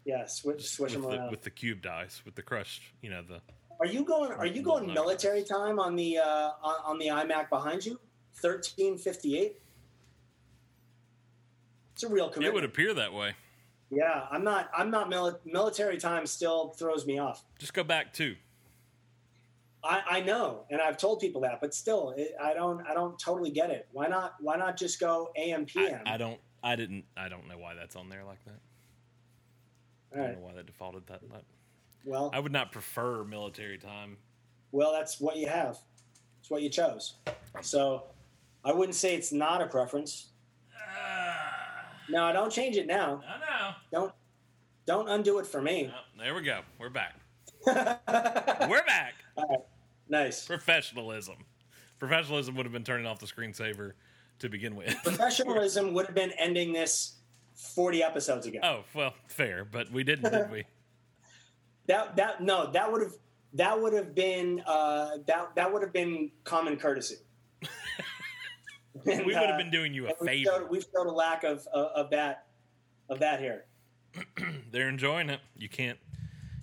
[0.05, 1.31] Yeah, swish, just swish with them the, around.
[1.33, 3.41] with the cubed ice with the crushed you know the
[3.81, 4.31] Are you going?
[4.33, 7.99] Are you going military time on the uh, on, on the iMac behind you?
[8.35, 9.61] Thirteen fifty eight.
[11.97, 13.35] It's a real it would appear that way
[13.91, 14.71] Yeah, I'm not.
[14.77, 15.11] I'm not.
[15.11, 17.43] Mili- military time still throws me off.
[17.59, 18.37] just go back two
[19.87, 22.85] I, I know, and I've told people that, but still, it, I don't.
[22.87, 23.89] I don't totally get it.
[23.93, 24.35] Why not?
[24.41, 26.01] Why not just go AM PM?
[26.05, 26.41] I, I don't.
[26.63, 27.05] I didn't.
[27.17, 28.59] I don't know why that's on there like that.
[30.13, 30.35] I don't right.
[30.35, 31.21] know why that defaulted that.
[31.31, 31.45] that.
[32.05, 34.17] Well, I would not prefer military time.
[34.73, 35.79] well, that's what you have.
[36.41, 37.15] It's what you chose.
[37.61, 38.05] So,
[38.65, 40.29] I wouldn't say it's not a preference.
[42.09, 43.23] No, don't change it now.
[43.29, 43.71] I know.
[43.93, 44.13] Don't
[44.87, 45.93] don't undo it for me.
[45.93, 46.61] Oh, there we go.
[46.79, 47.15] We're back.
[47.67, 49.15] We're back.
[50.09, 50.47] nice.
[50.47, 51.37] Professionalism.
[51.99, 53.93] Professionalism would have been turning off the screensaver
[54.39, 54.95] to begin with.
[55.05, 57.17] Professionalism would have been ending this
[57.55, 58.59] 40 episodes ago.
[58.63, 60.65] oh well, fair, but we didn't, did we?
[61.89, 63.13] That that no, that would have
[63.55, 67.15] that would have been uh, that that would have been common courtesy.
[69.05, 70.45] We would have been doing you a uh, We've favor.
[70.51, 72.47] showed, we've showed a lack of, of of that
[73.09, 73.65] of that here.
[74.73, 75.41] They're enjoying it.
[75.57, 75.99] You can't.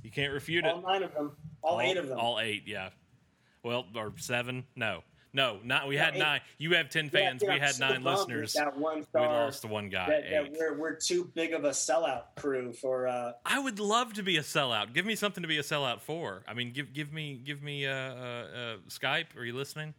[0.04, 0.74] You can't refute it.
[0.74, 1.32] All nine of them,
[1.62, 2.20] all, eight of them.
[2.20, 2.64] All eight.
[2.66, 2.90] Yeah.
[3.64, 4.66] Well, or seven?
[4.76, 5.88] No, no, not.
[5.88, 6.20] We Yeah, had eight.
[6.20, 6.42] nine.
[6.58, 7.42] You have ten Yeah, fans.
[7.42, 8.54] we had nine listeners.
[8.54, 10.10] That one We lost the one guy.
[10.10, 13.08] that, that we're we're too big of a sellout crew for.
[13.08, 14.94] Uh, I would love to be a sellout.
[14.94, 16.44] Give me something to be a sellout for.
[16.48, 19.38] I mean, give give me give me uh, uh, uh, Skype.
[19.38, 19.94] Are you listening?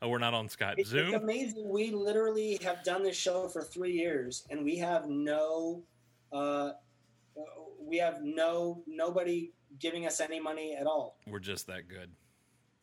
[0.00, 0.74] Oh, we're not on Skype.
[0.78, 1.14] It's, Zoom.
[1.14, 1.68] it's amazing.
[1.68, 5.82] We literally have done this show for three years, and we have no,
[6.32, 6.72] uh,
[7.80, 11.18] we have no nobody giving us any money at all.
[11.26, 12.10] We're just that good.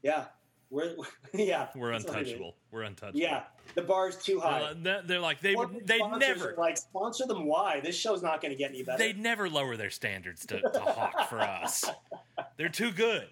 [0.03, 0.25] Yeah,
[0.69, 0.95] we're
[1.33, 2.27] yeah We're that's what it is.
[2.33, 2.55] untouchable.
[2.71, 3.19] We're untouchable.
[3.19, 3.43] Yeah,
[3.75, 4.73] the bar's too They're high.
[4.75, 5.87] they're- they're like they would.
[5.87, 6.53] They never.
[6.57, 7.45] like sponsor them.
[7.45, 8.97] Why this show's not going to get any better?
[8.97, 11.85] They'd never lower their standards to, to hawk for us.
[12.57, 13.27] They're too good.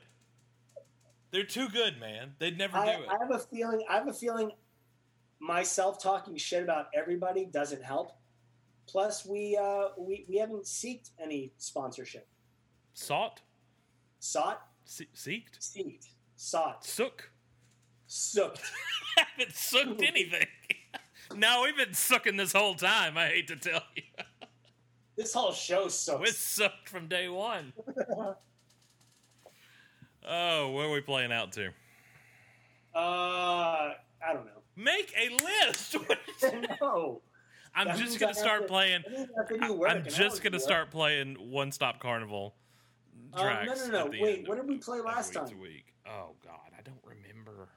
[1.33, 2.35] They're too good, man.
[2.37, 3.09] They'd never I, do it.
[3.09, 3.81] I have a feeling.
[3.89, 4.51] I have a feeling.
[5.39, 8.11] Myself talking shit about everybody doesn't help.
[8.87, 12.27] Plus, we uh, we we haven't seeked any sponsorship.
[12.93, 13.41] Sought,
[14.19, 16.05] Sought, Se- seeked, seeked,
[16.35, 17.31] sought, sook.
[18.05, 18.61] sooked.
[19.17, 20.45] Haven't sooked anything.
[21.35, 23.17] no, we've been sooking this whole time.
[23.17, 24.03] I hate to tell you,
[25.17, 26.37] This whole show we sucks.
[26.37, 27.73] sooked from day one.
[30.27, 31.67] Oh, where are we playing out to?
[32.95, 34.61] Uh, I don't know.
[34.75, 35.29] Make a
[35.65, 35.95] list.
[36.81, 37.21] no.
[37.75, 39.03] I'm That just gonna start to- playing.
[39.87, 42.53] I'm just gonna start playing One Stop Carnival
[43.33, 44.05] Um, no, no, no.
[44.11, 45.45] Wait, what did we play last time?
[45.59, 45.85] week.
[46.07, 47.69] Oh God, I don't remember.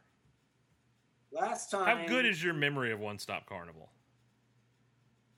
[1.33, 1.87] Last time.
[2.01, 3.89] How good is your memory of One Stop Carnival?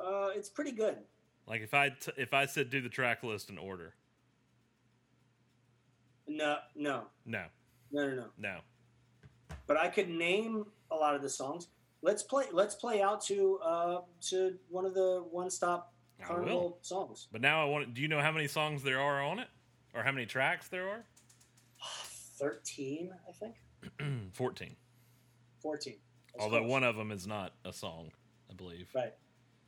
[0.01, 0.97] Uh, it's pretty good.
[1.47, 3.95] Like if I t- if I said do the track list in order.
[6.29, 7.45] No, no, No,
[7.91, 8.25] no, no, no.
[8.39, 8.59] no.
[9.67, 11.69] But I could name a lot of the songs.
[12.03, 12.45] Let's play.
[12.53, 17.29] Let's play out to uh to one of the one stop carnival songs.
[17.33, 17.95] But now I want.
[17.95, 19.49] Do you know how many songs there are on it,
[19.95, 21.05] or how many tracks there are?
[22.39, 23.57] Thirteen, I think.
[24.33, 24.77] Fourteen.
[25.61, 25.97] Fourteen.
[26.35, 26.71] That's Although close.
[26.71, 28.13] one of them is not a song,
[28.51, 28.89] I believe.
[28.95, 29.15] Right.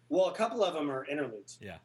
[0.09, 1.59] Well, a couple of them are interludes.
[1.61, 1.79] Yeah.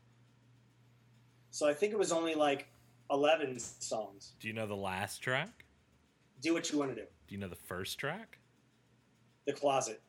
[1.52, 2.68] So I think it was only like
[3.12, 4.34] eleven songs.
[4.40, 5.66] Do you know the last track?
[6.42, 7.08] Do what you want to do.
[7.28, 8.40] Do you know the first track?
[9.46, 10.02] The closet.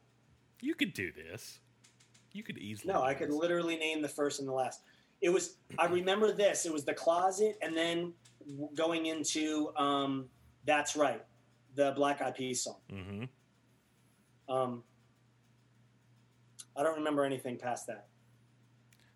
[0.61, 1.61] You could do this.
[2.33, 2.93] You could easily.
[2.93, 3.37] No, I could this.
[3.37, 4.81] literally name the first and the last.
[5.21, 5.57] It was.
[5.79, 6.67] I remember this.
[6.67, 8.13] It was the closet, and then
[8.75, 10.27] going into um,
[10.65, 11.23] that's right,
[11.75, 12.77] the Black Eyed Peas song.
[12.91, 13.29] Mhm.
[14.49, 14.83] Um,
[16.77, 18.07] I don't remember anything past that.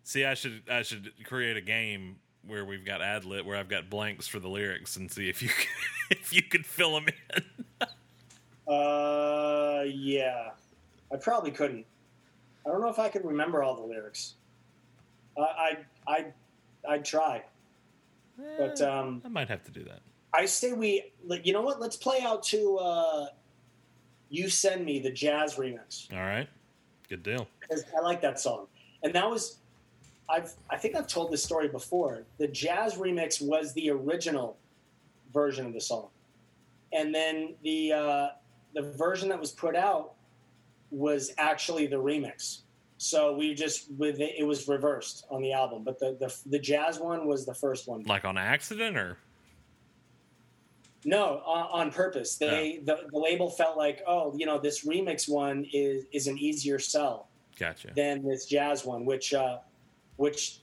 [0.03, 3.69] See, I should I should create a game where we've got ad lit where I've
[3.69, 5.67] got blanks for the lyrics and see if you can,
[6.11, 8.73] if you could fill them in.
[8.73, 10.51] Uh, yeah,
[11.11, 11.85] I probably couldn't.
[12.65, 14.35] I don't know if I could remember all the lyrics.
[15.35, 15.77] Uh, I
[16.07, 16.25] I
[16.87, 17.43] I'd try,
[18.57, 19.99] but um, I might have to do that.
[20.33, 21.11] I say we.
[21.43, 21.79] You know what?
[21.79, 23.25] Let's play out to uh,
[24.29, 26.47] "You Send Me" the jazz remix All right,
[27.09, 27.47] good deal.
[27.71, 28.67] I like that song,
[29.03, 29.57] and that was.
[30.29, 32.23] I've I think I've told this story before.
[32.37, 34.57] The jazz remix was the original
[35.33, 36.07] version of the song,
[36.93, 38.27] and then the uh,
[38.73, 40.13] the version that was put out
[40.91, 42.59] was actually the remix.
[42.97, 46.59] So we just with it, it was reversed on the album, but the, the the
[46.59, 48.03] jazz one was the first one.
[48.03, 49.17] Like on accident or
[51.03, 52.35] No, on, on purpose.
[52.35, 56.37] They the, the label felt like, oh, you know, this remix one is is an
[56.37, 57.89] easier sell gotcha.
[57.95, 59.57] than this jazz one, which uh,
[60.21, 60.59] which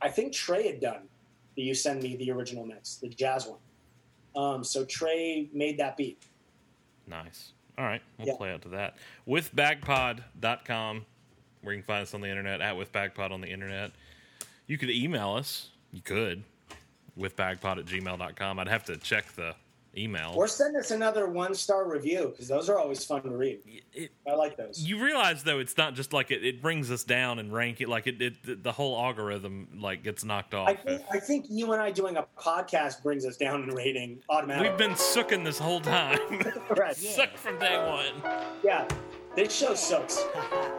[0.00, 1.02] I think Trey had done.
[1.56, 3.58] The you send me the original mix, the jazz one.
[4.34, 6.22] Um, so Trey made that beat.
[7.06, 7.52] Nice.
[7.76, 8.36] All right, we'll Yeah.
[8.36, 8.96] play out to that.
[9.26, 11.04] Withbagpod.com,
[11.62, 13.92] where you can find us on the internet, at withbagpod on the internet.
[14.66, 15.70] You could email us.
[15.92, 16.44] You could.
[17.18, 18.58] Withbagpod at gmail.com.
[18.58, 19.54] I'd have to check the
[19.98, 20.32] email.
[20.36, 23.60] Or send us another one star review because those are always fun to read.
[23.92, 24.78] It- I like those.
[24.80, 27.88] you realize though it's not just like it, it brings us down and rank it
[27.88, 31.72] like it, it the whole algorithm like gets knocked off I think I think you
[31.72, 34.68] and I doing a podcast brings us down in rating automatically.
[34.68, 36.18] we've been sooking this whole time
[36.76, 36.94] right.
[36.96, 38.32] sucked from day one
[38.62, 38.86] Yeah,
[39.34, 40.22] this show sucks.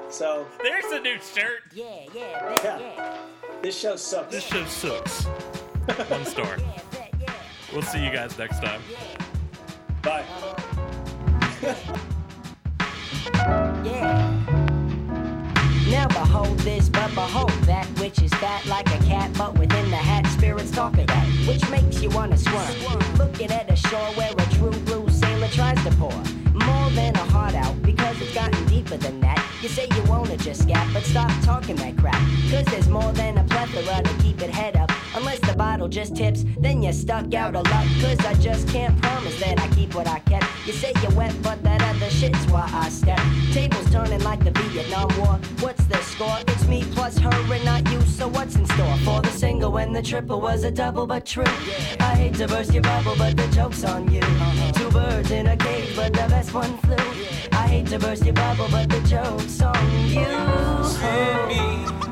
[0.09, 2.79] So there's a new shirt Yeah, yeah, Yeah.
[2.79, 3.17] yeah.
[3.61, 4.31] this show sucks.
[4.31, 5.23] this show sucks
[6.09, 7.33] one star Yeah, bet, yeah.
[7.73, 8.81] we'll see you guys next time
[10.01, 10.25] Bye.
[13.83, 14.39] Yeah.
[15.89, 19.97] Now behold this, but behold that, which is fat like a cat, but within the
[19.97, 22.69] hat, spirits talk of that, which makes you wanna squirm.
[23.17, 26.11] Looking at a shore where a true blue sailor tries to pour
[26.53, 29.43] more than a heart out, because it's gotten deeper than that.
[29.61, 32.21] You say you wanna just scat, but stop talking that crap,
[32.51, 34.88] cause there's more than a plethora to keep it head up.
[35.19, 38.99] Unless the bottle just tips, then you're stuck out of luck, cause I just can't
[39.01, 40.45] promise that I keep what I kept.
[40.65, 43.19] You say you're wet, but that other shit's why I step.
[43.51, 45.37] Tables turning like the Vietnam War.
[45.59, 46.37] What's the score?
[46.47, 47.99] It's me plus her and not you.
[48.03, 51.43] So what's in store for the single when the triple was a double, but true.
[51.99, 54.21] I hate to burst your bubble, but the joke's on you.
[54.71, 56.95] Two birds in a cage, but the best one flew.
[57.51, 60.25] I hate to burst your bubble, but the joke's on you.
[60.85, 62.08] Send me